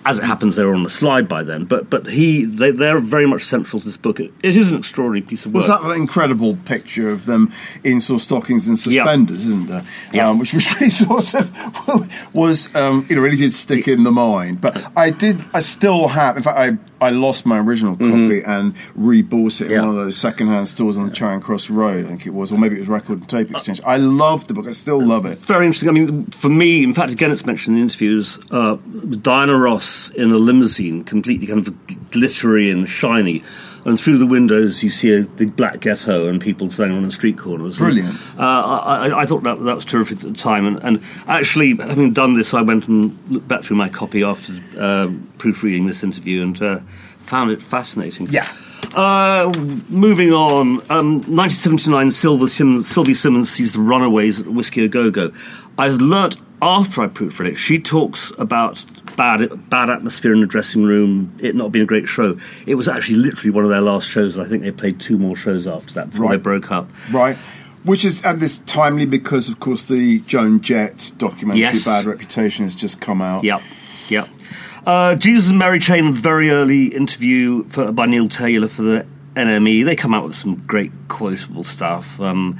as 0.05 0.19
it 0.19 0.23
happens, 0.23 0.55
they 0.55 0.63
were 0.63 0.73
on 0.73 0.83
the 0.83 0.89
slide 0.89 1.27
by 1.27 1.43
then. 1.43 1.65
But 1.65 1.89
but 1.89 2.07
he 2.07 2.45
they, 2.45 2.71
they're 2.71 2.99
very 2.99 3.27
much 3.27 3.43
central 3.43 3.79
to 3.79 3.85
this 3.85 3.97
book. 3.97 4.19
It, 4.19 4.31
it 4.41 4.55
is 4.55 4.71
an 4.71 4.77
extraordinary 4.77 5.21
piece 5.21 5.45
of 5.45 5.53
work. 5.53 5.67
Was 5.67 5.67
that 5.67 5.81
an 5.83 5.95
incredible 5.95 6.57
picture 6.65 7.09
of 7.09 7.25
them 7.25 7.51
in 7.83 8.01
sort 8.01 8.19
of 8.19 8.23
stockings 8.23 8.67
and 8.67 8.77
suspenders, 8.77 9.45
isn't 9.45 9.67
there? 9.67 9.85
Yeah. 10.13 10.29
Um, 10.29 10.39
which 10.39 10.53
was 10.53 10.73
really 10.75 10.89
sort 10.89 11.33
of 11.35 12.33
was 12.33 12.73
um, 12.75 13.05
you 13.09 13.15
know 13.15 13.21
really 13.21 13.37
did 13.37 13.53
stick 13.53 13.87
in 13.87 14.03
the 14.03 14.11
mind. 14.11 14.61
But 14.61 14.97
I 14.97 15.11
did 15.11 15.43
I 15.53 15.59
still 15.59 16.09
have 16.09 16.37
in 16.37 16.43
fact 16.43 16.57
I 16.57 16.77
I 17.01 17.09
lost 17.11 17.45
my 17.45 17.59
original 17.59 17.95
copy 17.95 18.41
and 18.45 18.75
rebought 18.97 19.61
it 19.61 19.71
in 19.71 19.79
Mm-hmm. 19.79 19.87
One 19.87 19.89
of 19.89 19.95
those 19.95 20.17
second-hand 20.17 20.67
stores 20.67 20.97
on 20.97 21.05
the 21.07 21.11
Charing 21.13 21.39
Cross 21.41 21.69
Road. 21.69 22.05
I 22.05 22.09
think 22.09 22.25
it 22.25 22.33
was, 22.33 22.51
or 22.51 22.57
maybe 22.57 22.75
it 22.75 22.79
was 22.79 22.89
Record 22.89 23.19
and 23.19 23.29
Tape 23.29 23.49
Exchange. 23.51 23.79
I 23.85 23.97
loved 23.97 24.47
the 24.47 24.53
book. 24.53 24.67
I 24.67 24.71
still 24.71 25.01
love 25.01 25.25
it. 25.25 25.39
very 25.39 25.65
interesting. 25.65 25.89
I 25.89 25.91
mean, 25.93 26.25
for 26.27 26.49
me, 26.49 26.83
in 26.83 26.93
fact, 26.93 27.11
again, 27.11 27.31
it's 27.31 27.45
mentioned 27.45 27.77
in 27.77 27.83
interviews. 27.83 28.39
Uh, 28.51 28.75
Diana 29.21 29.57
Ross 29.57 30.09
in 30.11 30.31
a 30.31 30.37
limousine, 30.37 31.03
completely 31.03 31.47
kind 31.47 31.65
of 31.65 32.11
glittery 32.11 32.69
and 32.69 32.87
shiny, 32.87 33.43
and 33.85 33.99
through 33.99 34.17
the 34.17 34.25
windows 34.25 34.83
you 34.83 34.89
see 34.89 35.13
a 35.15 35.21
big 35.23 35.55
black 35.55 35.79
ghetto 35.79 36.27
and 36.27 36.41
people 36.41 36.69
standing 36.69 36.97
on 36.97 37.03
the 37.05 37.11
street 37.11 37.37
corners. 37.37 37.77
Brilliant. 37.77 38.15
Uh, 38.37 38.41
I, 38.41 39.07
I- 39.07 39.19
I 39.21 39.25
thought 39.25 39.43
that 39.43 39.63
that 39.63 39.75
was 39.75 39.85
terrific 39.85 40.19
at 40.23 40.31
the 40.33 40.37
time, 40.37 40.65
and, 40.65 40.79
and 40.83 41.03
actually, 41.27 41.75
having 41.75 42.13
done 42.13 42.33
this, 42.33 42.53
I 42.53 42.61
went 42.61 42.87
and 42.87 43.17
looked 43.29 43.47
back 43.47 43.63
through 43.63 43.77
my 43.77 43.89
copy 43.89 44.23
after 44.23 44.53
uh, 44.77 45.09
proofreading 45.37 45.87
this 45.87 46.03
interview 46.03 46.41
and 46.41 46.61
uh, 46.61 46.79
found 47.17 47.51
it 47.51 47.61
fascinating. 47.61 48.27
Yeah. 48.29 48.47
Uh, 48.93 49.51
moving 49.89 50.31
on, 50.33 50.79
um, 50.89 51.15
1979, 51.29 52.11
Sylvia 52.11 52.47
Simmons, 52.47 52.87
Sylvie 52.87 53.13
Simmons 53.13 53.51
sees 53.51 53.73
the 53.73 53.79
Runaways 53.79 54.39
at 54.39 54.47
Whisky 54.47 54.83
A 54.83 54.87
Go 54.87 55.11
Go. 55.11 55.31
I've 55.77 55.95
learnt 56.01 56.37
after 56.61 57.01
I 57.01 57.07
proofread 57.07 57.49
it, 57.51 57.55
she 57.55 57.79
talks 57.79 58.31
about 58.37 58.83
bad 59.15 59.69
bad 59.69 59.89
atmosphere 59.89 60.33
in 60.33 60.41
the 60.41 60.47
dressing 60.47 60.83
room, 60.83 61.35
it 61.39 61.55
not 61.55 61.71
being 61.71 61.83
a 61.83 61.87
great 61.87 62.07
show. 62.07 62.37
It 62.65 62.75
was 62.75 62.87
actually 62.87 63.15
literally 63.17 63.51
one 63.51 63.63
of 63.63 63.69
their 63.69 63.81
last 63.81 64.09
shows. 64.09 64.37
I 64.37 64.45
think 64.45 64.63
they 64.63 64.71
played 64.71 64.99
two 64.99 65.17
more 65.17 65.35
shows 65.35 65.67
after 65.67 65.93
that 65.95 66.11
before 66.11 66.29
they 66.29 66.37
broke 66.37 66.71
up. 66.71 66.89
Right. 67.11 67.37
Which 67.83 68.03
is 68.03 68.21
at 68.23 68.39
this 68.41 68.59
timely 68.59 69.05
because, 69.05 69.47
of 69.47 69.59
course, 69.59 69.83
the 69.83 70.19
Joan 70.19 70.59
Jett 70.61 71.13
documentary 71.17 71.61
Yes. 71.61 71.85
"Bad 71.85 72.05
Reputation" 72.05 72.65
has 72.65 72.75
just 72.75 72.99
come 72.99 73.21
out. 73.21 73.43
Yep, 73.43 73.61
yep. 74.09 74.27
Uh, 74.85 75.15
Jesus 75.15 75.49
and 75.49 75.59
Mary 75.59 75.79
Chain, 75.79 76.13
very 76.13 76.49
early 76.49 76.87
interview 76.87 77.63
for, 77.69 77.91
by 77.91 78.05
Neil 78.05 78.27
Taylor 78.27 78.67
for 78.67 78.81
the 78.81 79.05
NME. 79.35 79.85
They 79.85 79.95
come 79.95 80.13
out 80.13 80.25
with 80.25 80.35
some 80.35 80.55
great 80.67 80.91
quotable 81.07 81.63
stuff. 81.63 82.19
Um, 82.19 82.59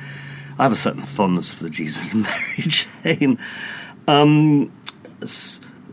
I 0.58 0.64
have 0.64 0.72
a 0.72 0.78
certain 0.78 1.02
fondness 1.02 1.54
for 1.54 1.64
the 1.64 1.70
Jesus 1.70 2.14
and 2.14 2.24
Mary 2.24 2.70
Chain. 2.70 3.40
Um, 4.10 4.72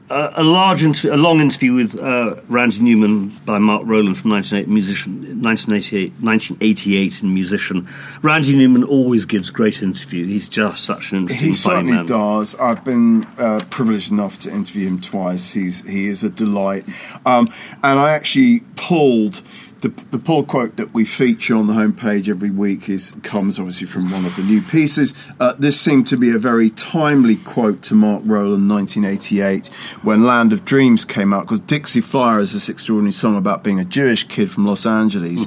a, 0.09 0.33
a 0.37 0.45
large, 0.45 0.85
interview, 0.85 1.13
a 1.13 1.17
long 1.17 1.41
interview 1.41 1.75
with 1.75 1.99
uh, 1.99 2.37
Randy 2.49 2.81
Newman 2.81 3.29
by 3.45 3.59
Mark 3.59 3.83
Rowland 3.85 4.17
from 4.17 4.31
1988, 4.31 4.73
musician, 4.73 5.43
1988, 5.43 6.13
1988 6.23 7.23
and 7.23 7.35
musician. 7.35 7.89
Randy 8.23 8.55
Newman 8.57 8.85
always 8.85 9.25
gives 9.25 9.51
great 9.51 9.83
interview. 9.83 10.25
He's 10.25 10.49
just 10.49 10.85
such 10.85 11.13
an 11.13 11.19
interesting, 11.19 11.49
He 11.49 11.55
certainly 11.55 11.93
man. 11.93 12.07
does. 12.07 12.55
I've 12.55 12.85
been 12.85 13.25
uh, 13.37 13.65
privileged 13.71 14.13
enough 14.13 14.39
to 14.41 14.53
interview 14.53 14.87
him 14.87 15.01
twice. 15.01 15.51
He's 15.51 15.87
he 15.87 16.07
is 16.07 16.23
a 16.23 16.31
delight, 16.31 16.85
um, 17.25 17.49
and 17.83 17.99
I 17.99 18.13
actually 18.13 18.61
pulled. 18.77 19.43
The, 19.83 19.89
the 20.11 20.19
pull 20.19 20.43
quote 20.43 20.77
that 20.79 20.95
we 20.95 21.05
feature 21.05 21.55
on 21.55 21.67
the 21.67 21.75
homepage 21.75 22.29
every 22.31 22.49
week 22.51 22.89
is 22.89 23.12
comes 23.23 23.59
obviously 23.59 23.87
from 23.87 24.11
one 24.11 24.25
of 24.25 24.35
the 24.35 24.43
new 24.43 24.62
pieces. 24.62 25.12
Uh, 25.39 25.53
this 25.59 25.79
seemed 25.79 26.09
to 26.09 26.17
be 26.17 26.31
a 26.35 26.39
very 26.39 26.71
timely 26.71 27.37
quote 27.37 27.83
to 27.83 27.95
Mark 27.95 28.23
Rowland, 28.25 28.71
1988, 28.71 29.69
when 30.03 30.25
Land 30.25 30.55
of 30.55 30.65
Dreams 30.65 31.05
came 31.05 31.35
out. 31.35 31.43
Because 31.43 31.61
Dixie 31.61 32.01
Flyer 32.01 32.39
is 32.41 32.55
this 32.55 32.71
extraordinary 32.71 33.12
song 33.12 33.37
about 33.37 33.62
being 33.62 33.79
a 33.79 33.85
Jewish 33.85 34.25
kid 34.25 34.51
from 34.51 34.65
Los 34.65 34.87
Angeles 34.87 35.45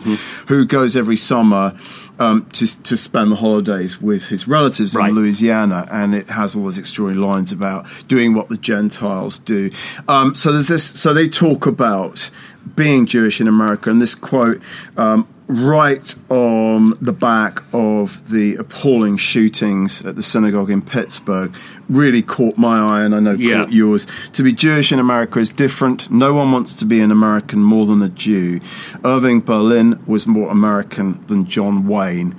who 0.48 0.63
goes 0.63 0.96
every 0.96 1.18
summer 1.18 1.76
um, 2.20 2.46
to 2.52 2.68
to 2.84 2.98
spend 2.98 3.32
the 3.32 3.38
holidays 3.38 4.00
with 4.02 4.28
his 4.28 4.48
relatives 4.48 4.94
Right. 4.94 5.10
in 5.10 5.15
Louisiana, 5.15 5.88
and 5.92 6.13
it 6.13 6.30
has 6.30 6.56
all 6.56 6.65
those 6.65 6.78
extraordinary 6.78 7.26
lines 7.26 7.52
about 7.52 7.88
doing 8.08 8.34
what 8.34 8.50
the 8.50 8.58
Gentiles 8.58 9.39
do. 9.39 9.72
Um, 10.08 10.36
so 10.36 10.52
there's 10.52 10.68
this. 10.68 10.84
So 10.84 11.13
they 11.13 11.28
talk 11.28 11.65
about 11.65 12.30
being 12.76 13.06
Jewish 13.06 13.40
in 13.42 13.48
America, 13.48 13.90
and 13.90 14.02
this 14.02 14.16
quote. 14.16 14.62
Um, 14.98 15.28
Right 15.52 16.14
on 16.30 16.94
the 17.02 17.12
back 17.12 17.64
of 17.74 18.30
the 18.30 18.54
appalling 18.58 19.18
shootings 19.18 20.06
at 20.06 20.16
the 20.16 20.22
synagogue 20.22 20.70
in 20.70 20.84
Pittsburgh, 20.84 21.56
really 21.90 22.22
caught 22.22 22.56
my 22.56 22.78
eye, 22.78 23.02
and 23.04 23.16
I 23.16 23.20
know 23.20 23.32
Yeah. 23.32 23.62
caught 23.62 23.72
yours. 23.74 24.06
To 24.34 24.44
be 24.44 24.54
Jewish 24.54 24.92
in 24.92 25.00
America 25.00 25.40
is 25.40 25.50
different. 25.50 26.12
No 26.12 26.36
one 26.36 26.52
wants 26.52 26.76
to 26.76 26.86
be 26.86 27.00
an 27.02 27.10
American 27.10 27.64
more 27.64 27.88
than 27.88 28.04
a 28.04 28.10
Jew. 28.10 28.60
Irving 29.04 29.40
Berlin 29.40 29.98
was 30.06 30.28
more 30.28 30.52
American 30.52 31.18
than 31.26 31.46
John 31.46 31.88
Wayne. 31.88 32.36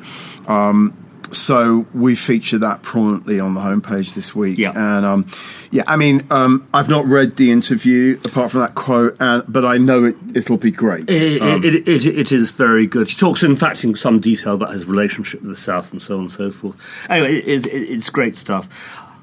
Um, 0.46 0.92
so 1.32 1.86
we 1.94 2.14
feature 2.14 2.58
that 2.58 2.82
prominently 2.82 3.40
on 3.40 3.54
the 3.54 3.60
homepage 3.60 4.14
this 4.14 4.34
week. 4.34 4.58
Yeah. 4.58 4.72
And 4.74 5.04
um, 5.06 5.26
yeah, 5.70 5.84
I 5.86 5.96
mean, 5.96 6.26
um, 6.30 6.68
I've 6.74 6.88
not 6.88 7.06
read 7.06 7.36
the 7.36 7.50
interview 7.50 8.20
apart 8.24 8.50
from 8.50 8.60
that 8.60 8.74
quote, 8.74 9.16
and, 9.20 9.44
but 9.46 9.64
I 9.64 9.78
know 9.78 10.04
it, 10.04 10.16
it'll 10.34 10.56
be 10.56 10.70
great. 10.70 11.08
It, 11.08 11.40
Um, 11.42 11.64
it, 11.64 11.88
it, 11.88 12.06
it 12.06 12.32
is 12.32 12.50
very 12.50 12.86
good. 12.86 13.08
He 13.08 13.16
talks, 13.16 13.42
in 13.42 13.56
fact, 13.56 13.84
in 13.84 13.94
some 13.94 14.20
detail 14.20 14.54
about 14.54 14.72
his 14.72 14.86
relationship 14.86 15.42
with 15.42 15.50
the 15.50 15.56
South 15.56 15.92
and 15.92 16.02
so 16.02 16.14
on 16.14 16.22
and 16.22 16.30
so 16.30 16.50
forth. 16.50 16.76
Anyway, 17.08 17.38
it, 17.38 17.66
it, 17.66 17.70
it's 17.70 18.10
great 18.10 18.36
stuff. 18.36 18.68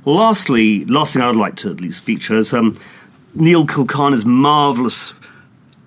Lastly, 0.06 0.86
last 0.86 1.14
thing 1.14 1.22
I'd 1.22 1.36
like 1.36 1.58
to 1.58 1.70
at 1.70 1.82
least 1.82 2.04
feature 2.04 2.38
is 2.38 2.54
um, 2.54 2.80
Neil 3.34 3.66
Kulkarni's 3.66 4.26
marvellous 4.26 5.14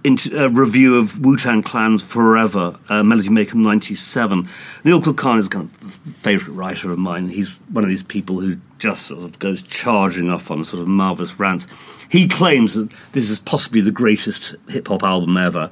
int- 0.04 0.32
uh, 0.32 0.50
review 0.50 0.98
of 0.98 1.20
Wu 1.24 1.36
Tang 1.36 1.62
Clan's 1.62 2.02
Forever, 2.02 2.76
uh, 2.88 3.02
Melody 3.02 3.28
Maker 3.30 3.56
97. 3.56 4.48
Neil 4.84 5.00
Kulkarni 5.00 5.40
is 5.40 5.46
a 5.46 5.50
kind 5.50 5.70
of 5.82 5.94
favourite 6.20 6.56
writer 6.56 6.90
of 6.90 6.98
mine. 6.98 7.28
He's 7.28 7.50
one 7.70 7.84
of 7.84 7.90
these 7.90 8.02
people 8.02 8.40
who 8.40 8.56
just 8.78 9.06
sort 9.06 9.22
of 9.22 9.38
goes 9.38 9.62
charging 9.62 10.30
off 10.30 10.50
on 10.50 10.64
sort 10.64 10.82
of 10.82 10.88
marvellous 10.88 11.38
rants. 11.38 11.66
He 12.08 12.28
claims 12.28 12.74
that 12.74 12.90
this 13.12 13.30
is 13.30 13.38
possibly 13.38 13.80
the 13.80 13.90
greatest 13.90 14.54
hip 14.68 14.88
hop 14.88 15.02
album 15.02 15.36
ever. 15.36 15.70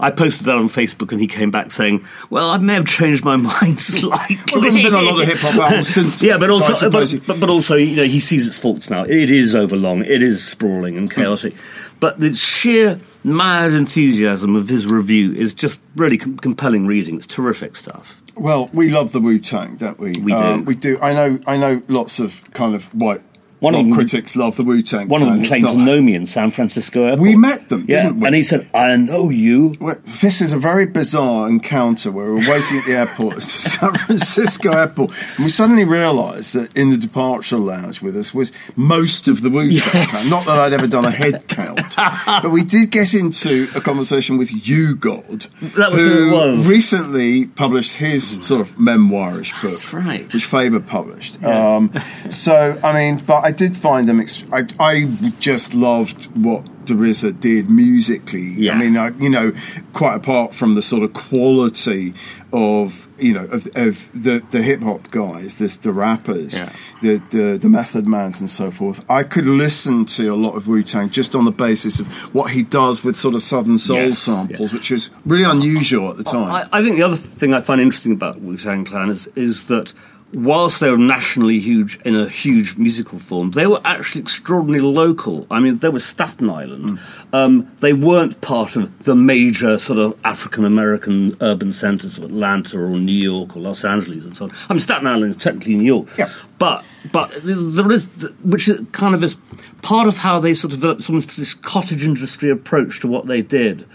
I 0.00 0.12
posted 0.16 0.46
that 0.46 0.54
on 0.56 0.68
Facebook 0.68 1.10
and 1.12 1.20
he 1.20 1.26
came 1.26 1.50
back 1.50 1.70
saying, 1.72 2.04
Well, 2.30 2.48
I 2.50 2.58
may 2.58 2.74
have 2.74 2.86
changed 2.86 3.24
my 3.24 3.36
mind 3.36 3.80
slightly. 3.80 4.36
Well, 4.52 4.62
there's 4.62 4.74
been 4.74 4.94
a 4.94 5.02
lot 5.02 5.20
of 5.22 5.28
hip-hop 5.28 5.54
albums 5.60 5.88
since- 5.88 6.22
Yeah, 6.22 6.36
but 6.38 6.50
also, 6.50 6.74
suppose 6.74 7.12
but, 7.14 7.26
but, 7.26 7.40
but 7.40 7.50
also, 7.50 7.74
you 7.76 7.96
know, 7.96 8.04
he 8.04 8.20
sees 8.20 8.46
its 8.46 8.58
faults 8.58 8.88
now. 8.90 9.04
It 9.04 9.30
is 9.30 9.54
overlong, 9.54 10.04
it 10.04 10.22
is 10.22 10.46
sprawling 10.46 10.96
and 10.96 11.10
chaotic. 11.10 11.54
But 11.98 12.20
the 12.20 12.32
sheer 12.34 13.00
mad 13.24 13.72
enthusiasm 13.72 14.54
of 14.54 14.68
his 14.68 14.86
review 14.86 15.32
is 15.32 15.54
just 15.54 15.80
really 15.96 16.18
com- 16.18 16.36
compelling 16.38 16.86
reading. 16.86 17.16
It's 17.16 17.26
terrific 17.26 17.74
stuff. 17.74 18.16
well, 18.36 18.68
we 18.74 18.90
love 18.90 19.12
the 19.12 19.20
Wu 19.20 19.38
Tang, 19.38 19.76
don't 19.76 19.98
we? 19.98 20.12
We 20.20 20.32
do. 20.32 20.38
Um, 20.38 20.64
we 20.66 20.74
do. 20.74 20.98
I 21.00 21.14
know. 21.14 21.40
I 21.46 21.56
know. 21.56 21.82
Lots 21.88 22.20
of 22.20 22.42
kind 22.52 22.74
of 22.74 22.84
white. 22.94 23.22
One 23.60 23.74
of 23.74 23.84
them- 23.84 23.94
critics 23.94 24.36
love 24.36 24.56
the 24.56 24.64
Wu 24.64 24.82
Tang. 24.82 25.08
One 25.08 25.22
of 25.22 25.28
them 25.28 25.42
claimed 25.44 25.66
to 25.68 25.76
know 25.76 26.00
me 26.02 26.14
in 26.14 26.26
San 26.26 26.50
Francisco 26.50 27.04
Airport. 27.04 27.20
We 27.20 27.36
met 27.36 27.68
them, 27.68 27.86
yeah, 27.88 28.02
didn't 28.04 28.20
we? 28.20 28.26
and 28.26 28.34
he 28.36 28.42
said, 28.42 28.68
"I 28.74 28.94
know 28.96 29.30
you." 29.30 29.74
Well, 29.80 29.96
this 30.20 30.40
is 30.40 30.52
a 30.52 30.58
very 30.58 30.84
bizarre 30.86 31.48
encounter 31.48 32.10
where 32.12 32.26
we 32.26 32.32
were 32.32 32.50
waiting 32.50 32.78
at 32.78 32.86
the 32.86 32.92
airport, 32.96 33.42
San 33.76 33.94
Francisco 33.94 34.72
airport, 34.72 35.12
and 35.36 35.44
we 35.46 35.50
suddenly 35.50 35.84
realised 35.84 36.54
that 36.54 36.76
in 36.76 36.90
the 36.90 36.96
departure 36.96 37.58
lounge 37.58 38.02
with 38.02 38.16
us 38.16 38.34
was 38.34 38.52
most 38.76 39.28
of 39.28 39.42
the 39.42 39.50
Wu 39.50 39.70
Tang 39.80 40.02
Yes. 40.08 40.30
Not 40.30 40.44
that 40.46 40.58
I'd 40.58 40.72
ever 40.72 40.86
done 40.86 41.04
a 41.04 41.10
head 41.10 41.48
count, 41.48 41.96
but 42.26 42.50
we 42.50 42.62
did 42.62 42.90
get 42.90 43.14
into 43.14 43.68
a 43.74 43.80
conversation 43.80 44.36
with 44.38 44.50
U-God, 44.68 45.46
That 45.76 45.92
was 45.92 46.02
who 46.04 46.30
was. 46.32 46.68
recently 46.68 47.46
published 47.46 47.94
his 47.96 48.44
sort 48.46 48.60
of 48.60 48.76
memoirish 48.76 49.52
book, 49.62 49.70
That's 49.72 49.92
right. 49.92 50.32
which 50.32 50.44
Faber 50.44 50.80
published. 50.80 51.42
Um, 51.42 51.90
so, 52.28 52.78
I 52.84 52.92
mean, 52.92 53.22
but 53.26 53.45
I 53.46 53.52
did 53.52 53.76
find 53.76 54.08
them. 54.08 54.18
Ex- 54.18 54.44
I, 54.52 54.66
I 54.80 55.04
just 55.38 55.72
loved 55.72 56.36
what 56.36 56.66
the 56.86 56.94
RZA 56.94 57.38
did 57.38 57.70
musically. 57.70 58.54
Yeah. 58.54 58.72
I 58.72 58.78
mean, 58.78 58.96
I, 58.96 59.08
you 59.18 59.30
know, 59.30 59.52
quite 59.92 60.16
apart 60.16 60.52
from 60.52 60.74
the 60.74 60.82
sort 60.82 61.04
of 61.04 61.12
quality 61.12 62.12
of 62.52 63.06
you 63.18 63.32
know 63.32 63.44
of, 63.44 63.68
of 63.76 64.10
the 64.14 64.42
the 64.50 64.62
hip 64.62 64.80
hop 64.82 65.12
guys, 65.12 65.58
this 65.58 65.76
the 65.76 65.92
rappers, 65.92 66.54
Yeah. 66.54 66.72
the, 67.02 67.22
the 67.30 67.58
the 67.58 67.68
Method 67.68 68.08
Mans 68.08 68.40
and 68.40 68.50
so 68.50 68.72
forth. 68.72 69.08
I 69.08 69.22
could 69.22 69.46
listen 69.46 70.06
to 70.06 70.34
a 70.34 70.36
lot 70.36 70.56
of 70.56 70.66
Wu 70.66 70.82
Tang 70.82 71.08
just 71.10 71.36
on 71.36 71.44
the 71.44 71.52
basis 71.52 72.00
of 72.00 72.08
what 72.34 72.50
he 72.50 72.64
does 72.64 73.04
with 73.04 73.16
sort 73.16 73.36
of 73.36 73.42
Southern 73.42 73.78
soul 73.78 74.08
Yes, 74.08 74.18
samples, 74.18 74.72
which 74.72 74.90
was 74.90 75.10
really 75.24 75.44
unusual 75.44 76.10
at 76.10 76.16
the 76.16 76.24
oh, 76.26 76.32
time. 76.32 76.68
I, 76.72 76.78
I 76.78 76.82
think 76.82 76.96
the 76.96 77.04
other 77.04 77.16
thing 77.16 77.54
I 77.54 77.60
find 77.60 77.80
interesting 77.80 78.12
about 78.12 78.40
Wu 78.40 78.56
Tang 78.56 78.84
Clan 78.84 79.08
is, 79.08 79.28
is 79.36 79.64
that 79.64 79.92
whilst 80.32 80.80
they 80.80 80.90
were 80.90 80.98
nationally 80.98 81.60
huge 81.60 81.98
in 82.04 82.16
a 82.16 82.28
huge 82.28 82.76
musical 82.76 83.18
form, 83.18 83.52
they 83.52 83.66
were 83.66 83.80
actually 83.84 84.22
extraordinarily 84.22 84.86
local. 84.86 85.46
I 85.50 85.60
mean, 85.60 85.76
they 85.76 85.88
were 85.88 85.98
Staten 85.98 86.50
Island. 86.50 86.98
Um, 87.32 87.70
they 87.80 87.92
weren't 87.92 88.40
part 88.40 88.76
of 88.76 89.04
the 89.04 89.14
major 89.14 89.78
sort 89.78 89.98
of 89.98 90.18
African 90.24 90.64
American 90.64 91.36
urban 91.40 91.72
centres 91.72 92.18
of 92.18 92.24
Atlanta 92.24 92.78
or 92.78 92.90
New 92.90 93.12
York 93.12 93.56
or 93.56 93.60
Los 93.60 93.84
Angeles 93.84 94.24
and 94.24 94.36
so 94.36 94.46
on. 94.46 94.52
I 94.68 94.72
mean, 94.72 94.80
Staten 94.80 95.06
Island 95.06 95.30
is 95.30 95.36
technically 95.36 95.76
New 95.76 95.84
York. 95.84 96.08
Yeah. 96.18 96.30
But 96.58 96.84
but 97.12 97.32
there 97.44 97.92
is, 97.92 98.06
which 98.42 98.68
is 98.68 98.84
kind 98.92 99.14
of 99.14 99.22
is 99.22 99.36
part 99.82 100.08
of 100.08 100.18
how 100.18 100.40
they 100.40 100.54
sort 100.54 100.72
of 100.72 100.80
developed 100.80 101.02
some 101.02 101.16
of 101.16 101.36
this 101.36 101.54
cottage 101.54 102.04
industry 102.04 102.50
approach 102.50 103.00
to 103.00 103.06
what 103.06 103.26
they 103.26 103.42
did, 103.42 103.86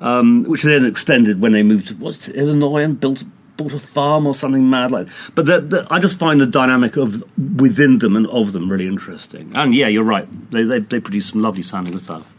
um, 0.00 0.44
which 0.44 0.62
they 0.62 0.72
then 0.72 0.86
extended 0.86 1.40
when 1.40 1.52
they 1.52 1.62
moved 1.62 1.88
to 1.88 1.94
what's 1.94 2.28
it, 2.28 2.36
Illinois 2.36 2.82
and 2.82 2.98
built 2.98 3.24
bought 3.56 3.72
a 3.72 3.78
farm 3.78 4.26
or 4.26 4.34
something 4.34 4.68
mad 4.68 4.90
like. 4.90 5.08
But 5.34 5.46
the, 5.46 5.60
the, 5.60 5.86
I 5.90 5.98
just 5.98 6.18
find 6.18 6.40
the 6.40 6.46
dynamic 6.46 6.96
of 6.96 7.22
within 7.60 7.98
them 8.00 8.16
and 8.16 8.26
of 8.28 8.52
them 8.52 8.70
really 8.70 8.86
interesting. 8.86 9.52
And 9.54 9.74
yeah, 9.74 9.88
you're 9.88 10.04
right. 10.04 10.26
They 10.50 10.64
they, 10.64 10.78
they 10.80 11.00
produce 11.00 11.30
some 11.30 11.42
lovely 11.42 11.62
sounding 11.62 11.96
stuff. 11.98 12.32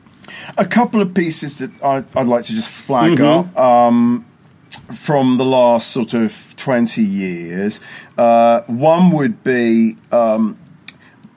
a 0.58 0.66
couple 0.66 1.02
of 1.02 1.14
pieces 1.14 1.60
that 1.60 1.72
I, 1.84 2.04
I'd 2.20 2.28
like 2.28 2.44
to 2.46 2.54
just 2.54 2.70
flag 2.70 3.18
Mm-hmm. 3.20 3.56
up 3.56 3.58
um, 3.58 4.26
from 4.94 5.38
the 5.38 5.46
last 5.46 5.92
sort 5.92 6.14
of 6.14 6.54
20 6.58 7.02
years. 7.04 7.80
Uh, 8.18 8.62
one 8.68 9.12
would 9.12 9.44
be 9.44 9.96
um, 10.12 10.58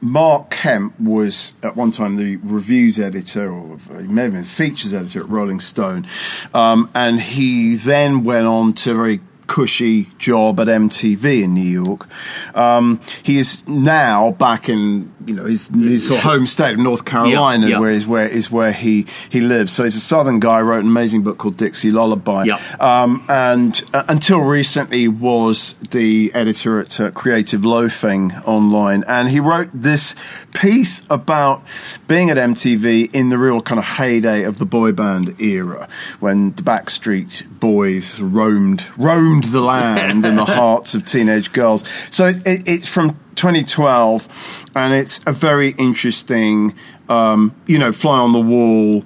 Mark 0.00 0.50
Kemp 0.50 0.98
was 1.00 1.54
at 1.62 1.76
one 1.76 1.90
time 1.90 2.16
the 2.16 2.36
reviews 2.36 2.98
editor, 2.98 3.50
or 3.50 3.78
he 4.00 4.06
may 4.06 4.22
have 4.24 4.32
been 4.32 4.44
features 4.44 4.92
editor 4.94 5.20
at 5.20 5.28
Rolling 5.28 5.60
Stone, 5.60 6.06
um, 6.54 6.90
and 6.94 7.20
he 7.20 7.74
then 7.76 8.22
went 8.24 8.46
on 8.46 8.72
to 8.74 8.94
very 8.94 9.20
cushy 9.48 10.04
job 10.18 10.60
at 10.60 10.68
MTV 10.68 11.42
in 11.42 11.54
New 11.54 11.60
York. 11.60 12.06
Um, 12.54 13.00
he 13.24 13.38
is 13.38 13.66
now 13.66 14.30
back 14.32 14.68
in 14.68 15.12
you 15.26 15.34
know 15.34 15.44
his, 15.46 15.68
his 15.68 16.06
sort 16.06 16.18
of 16.18 16.24
home 16.24 16.46
state 16.46 16.74
of 16.74 16.78
North 16.78 17.04
Carolina, 17.04 17.68
yeah. 17.68 17.80
where 17.80 17.90
is 17.90 18.06
where 18.06 18.28
is 18.28 18.50
where 18.50 18.72
he 18.72 19.06
he 19.28 19.40
lives. 19.40 19.72
So 19.72 19.84
he's 19.84 19.96
a 19.96 20.00
Southern 20.00 20.38
guy. 20.38 20.60
Wrote 20.60 20.80
an 20.80 20.86
amazing 20.86 21.22
book 21.22 21.38
called 21.38 21.56
Dixie 21.56 21.90
Lullaby. 21.90 22.44
Yeah. 22.44 22.60
Um, 22.78 23.24
and 23.28 23.82
uh, 23.92 24.04
until 24.08 24.40
recently 24.40 25.08
was 25.08 25.74
the 25.90 26.30
editor 26.34 26.78
at 26.80 27.00
uh, 27.00 27.10
Creative 27.10 27.64
Loafing 27.64 28.32
online, 28.44 29.04
and 29.08 29.28
he 29.28 29.40
wrote 29.40 29.70
this 29.72 30.14
piece 30.54 31.02
about 31.10 31.62
being 32.06 32.30
at 32.30 32.36
MTV 32.36 33.14
in 33.14 33.30
the 33.30 33.38
real 33.38 33.60
kind 33.60 33.78
of 33.78 33.84
heyday 33.84 34.44
of 34.44 34.58
the 34.58 34.66
boy 34.66 34.92
band 34.92 35.40
era, 35.40 35.88
when 36.20 36.52
the 36.52 36.62
Backstreet 36.62 37.46
Boys 37.58 38.20
roamed 38.20 38.86
roamed 38.96 39.37
the 39.44 39.60
land 39.60 40.24
in 40.24 40.36
the 40.36 40.44
hearts 40.56 40.94
of 40.94 41.04
teenage 41.04 41.52
girls. 41.52 41.84
So 42.10 42.26
it, 42.26 42.46
it, 42.46 42.68
it's 42.68 42.88
from 42.88 43.18
2012, 43.36 44.66
and 44.74 44.94
it's 44.94 45.20
a 45.26 45.32
very 45.32 45.70
interesting, 45.70 46.74
um, 47.08 47.54
you 47.66 47.78
know, 47.78 47.92
fly 47.92 48.18
on 48.18 48.32
the 48.32 48.40
wall 48.40 49.04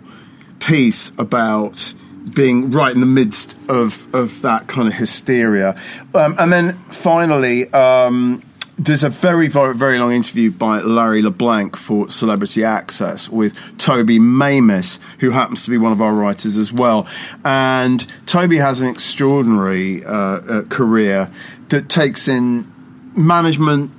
piece 0.58 1.12
about 1.18 1.94
being 2.34 2.70
right 2.70 2.94
in 2.94 3.00
the 3.00 3.06
midst 3.06 3.56
of, 3.68 4.12
of 4.14 4.40
that 4.42 4.66
kind 4.68 4.88
of 4.88 4.94
hysteria. 4.94 5.78
Um, 6.14 6.36
and 6.38 6.52
then 6.52 6.78
finally, 6.90 7.72
um, 7.72 8.42
there's 8.78 9.04
a 9.04 9.10
very, 9.10 9.48
very, 9.48 9.74
very 9.74 9.98
long 9.98 10.12
interview 10.12 10.50
by 10.50 10.80
Larry 10.80 11.22
LeBlanc 11.22 11.76
for 11.76 12.10
Celebrity 12.10 12.64
Access 12.64 13.28
with 13.28 13.54
Toby 13.78 14.18
Mamis, 14.18 14.98
who 15.20 15.30
happens 15.30 15.64
to 15.64 15.70
be 15.70 15.78
one 15.78 15.92
of 15.92 16.00
our 16.00 16.12
writers 16.12 16.56
as 16.56 16.72
well. 16.72 17.06
And 17.44 18.06
Toby 18.26 18.56
has 18.58 18.80
an 18.80 18.88
extraordinary 18.88 20.04
uh, 20.04 20.12
uh, 20.12 20.62
career 20.64 21.30
that 21.68 21.88
takes 21.88 22.28
in 22.28 22.70
management, 23.14 23.90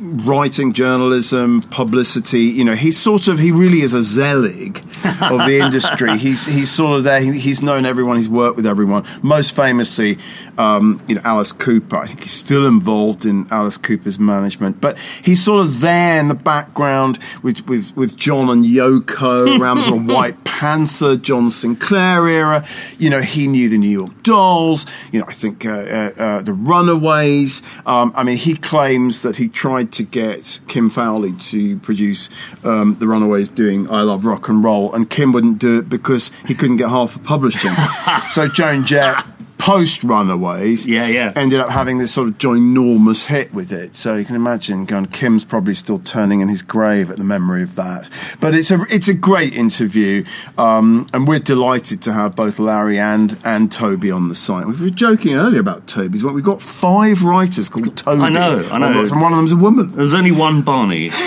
writing, 0.00 0.72
journalism, 0.72 1.62
publicity. 1.62 2.42
You 2.42 2.64
know, 2.64 2.74
he's 2.74 2.98
sort 2.98 3.28
of 3.28 3.38
he 3.38 3.52
really 3.52 3.82
is 3.82 3.94
a 3.94 4.02
zelig 4.02 4.78
of 5.04 5.46
the 5.46 5.58
industry. 5.62 6.16
he's 6.18 6.46
he's 6.46 6.70
sort 6.70 6.96
of 6.96 7.04
there. 7.04 7.20
He, 7.20 7.38
he's 7.38 7.62
known 7.62 7.84
everyone. 7.84 8.16
He's 8.16 8.28
worked 8.28 8.56
with 8.56 8.66
everyone. 8.66 9.04
Most 9.22 9.54
famously, 9.54 10.18
um, 10.58 11.02
you 11.06 11.14
know, 11.14 11.20
Alice 11.24 11.52
Cooper. 11.52 11.96
I 11.96 12.06
think 12.06 12.22
he's 12.22 12.32
still 12.32 12.66
involved 12.66 13.24
in 13.24 13.46
Alice 13.50 13.76
Cooper's 13.76 14.18
management, 14.18 14.80
but 14.80 14.98
he's 15.22 15.42
sort 15.42 15.64
of 15.64 15.80
there 15.80 16.18
in 16.18 16.28
the 16.28 16.34
background 16.34 17.18
with 17.42 17.66
with 17.68 17.94
with 17.96 18.16
John 18.16 18.48
and 18.48 18.64
Yoko 18.64 19.58
around 19.60 19.78
the 19.78 19.84
sort 19.84 19.98
of 19.98 20.06
White 20.06 20.44
Panther, 20.44 21.16
John 21.16 21.50
Sinclair 21.50 22.26
era. 22.26 22.66
You 22.98 23.10
know, 23.10 23.20
he 23.20 23.46
knew 23.46 23.68
the 23.68 23.78
New 23.78 23.88
York 23.88 24.22
Dolls. 24.22 24.86
You 25.12 25.20
know, 25.20 25.26
I 25.28 25.32
think 25.32 25.66
uh, 25.66 25.70
uh, 25.70 26.12
uh, 26.16 26.42
the 26.42 26.52
Runaways. 26.54 27.62
Um, 27.84 28.12
I 28.14 28.24
mean, 28.24 28.36
he 28.36 28.54
claims 28.54 29.22
that 29.22 29.36
he 29.36 29.48
tried 29.48 29.89
to 29.92 30.02
get 30.02 30.60
Kim 30.68 30.90
Fowley 30.90 31.32
to 31.32 31.78
produce 31.78 32.30
um, 32.64 32.96
the 32.98 33.06
Runaways 33.06 33.48
doing 33.48 33.90
"I 33.90 34.02
Love 34.02 34.24
Rock 34.24 34.48
and 34.48 34.62
Roll," 34.62 34.92
and 34.94 35.08
Kim 35.08 35.32
wouldn't 35.32 35.58
do 35.58 35.78
it 35.78 35.88
because 35.88 36.30
he 36.46 36.54
couldn't 36.54 36.76
get 36.76 36.88
half 36.88 37.16
of 37.16 37.24
publishing. 37.24 37.72
so 38.30 38.48
Joan 38.48 38.84
Jett 38.84 39.24
post 39.60 40.02
Runaways, 40.02 40.86
Yeah, 40.86 41.06
yeah. 41.06 41.32
ended 41.36 41.60
up 41.60 41.68
having 41.70 41.98
this 41.98 42.12
sort 42.12 42.28
of 42.28 42.38
ginormous 42.38 43.26
hit 43.26 43.52
with 43.52 43.72
it. 43.72 43.94
So 43.94 44.16
you 44.16 44.24
can 44.24 44.34
imagine, 44.34 44.86
going, 44.86 45.06
Kim's 45.06 45.44
probably 45.44 45.74
still 45.74 45.98
turning 45.98 46.40
in 46.40 46.48
his 46.48 46.62
grave 46.62 47.10
at 47.10 47.18
the 47.18 47.24
memory 47.24 47.62
of 47.62 47.74
that. 47.76 48.08
But 48.40 48.54
it's 48.54 48.70
a 48.70 48.80
it's 48.90 49.08
a 49.08 49.14
great 49.14 49.54
interview, 49.54 50.24
um, 50.58 51.06
and 51.12 51.28
we're 51.28 51.38
delighted 51.38 52.02
to 52.02 52.12
have 52.12 52.34
both 52.34 52.58
Larry 52.58 52.98
and 52.98 53.36
and 53.44 53.70
Toby 53.70 54.10
on 54.10 54.28
the 54.28 54.34
site. 54.34 54.66
We 54.66 54.74
were 54.74 54.90
joking 54.90 55.34
earlier 55.34 55.60
about 55.60 55.86
Toby's. 55.86 56.24
Well, 56.24 56.34
we've 56.34 56.44
got 56.44 56.62
five 56.62 57.22
writers 57.22 57.68
called 57.68 57.96
Toby. 57.96 58.22
I 58.22 58.28
know, 58.30 58.68
I 58.70 58.78
know. 58.78 59.00
And 59.00 59.20
one 59.20 59.32
of 59.32 59.36
them's 59.38 59.52
a 59.52 59.56
woman. 59.56 59.94
There's 59.94 60.14
only 60.14 60.32
one 60.32 60.62
Barney. 60.62 61.10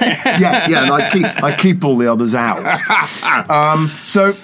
yeah, 0.00 0.68
yeah, 0.68 0.82
and 0.84 0.92
I 0.92 1.10
keep 1.10 1.26
I 1.42 1.54
keep 1.56 1.84
all 1.84 1.96
the 1.96 2.10
others 2.10 2.34
out. 2.34 2.60
Um, 3.50 3.86
so 3.88 4.34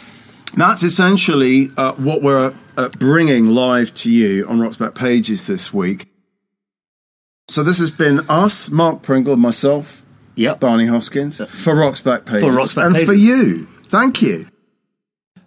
that's 0.54 0.82
essentially 0.82 1.70
uh, 1.76 1.92
what 1.92 2.22
we're 2.22 2.54
uh, 2.76 2.88
bringing 2.90 3.46
live 3.48 3.92
to 3.94 4.10
you 4.10 4.46
on 4.46 4.60
Rock's 4.60 4.76
Back 4.76 4.94
Pages 4.94 5.46
this 5.46 5.72
week. 5.72 6.08
So 7.48 7.62
this 7.62 7.78
has 7.78 7.90
been 7.90 8.28
us, 8.28 8.70
Mark 8.70 9.02
Pringle, 9.02 9.34
and 9.34 9.42
myself, 9.42 10.04
Yep. 10.34 10.60
Barney 10.60 10.86
Hoskyns, 10.86 11.46
for 11.48 11.74
Rock's 11.74 12.00
Back 12.00 12.24
Pages, 12.26 12.42
For 12.42 12.52
Rock's 12.52 12.74
Back 12.74 12.86
and 12.86 12.96
for 13.06 13.12
you. 13.14 13.66
Thank 13.84 14.20
you. 14.20 14.46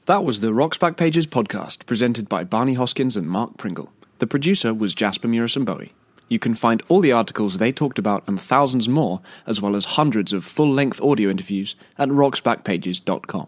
That 0.06 0.24
was 0.24 0.40
the 0.40 0.54
Rocks 0.54 0.78
Back 0.78 0.98
Pages 0.98 1.28
podcast, 1.28 1.86
presented 1.86 2.28
by 2.30 2.44
Barney 2.44 2.76
Hoskyns 2.76 3.16
and 3.16 3.28
Mark 3.30 3.58
Pringle. 3.58 3.92
The 4.20 4.28
producer 4.28 4.74
was 4.74 4.96
Jasper 4.96 5.28
Murison 5.28 5.66
Bowie. 5.66 5.94
You 6.30 6.40
can 6.40 6.54
find 6.54 6.82
all 6.90 7.00
the 7.02 7.12
articles 7.12 7.58
they 7.58 7.72
talked 7.72 8.00
about 8.00 8.24
and 8.28 8.40
thousands 8.40 8.88
more, 8.88 9.22
as 9.46 9.62
well 9.62 9.76
as 9.76 9.86
hundreds 9.86 10.32
of 10.34 10.46
full 10.46 10.72
length 10.72 11.02
audio 11.02 11.30
interviews, 11.30 11.76
at 11.98 12.10
rocksbackpages.com. 12.10 13.48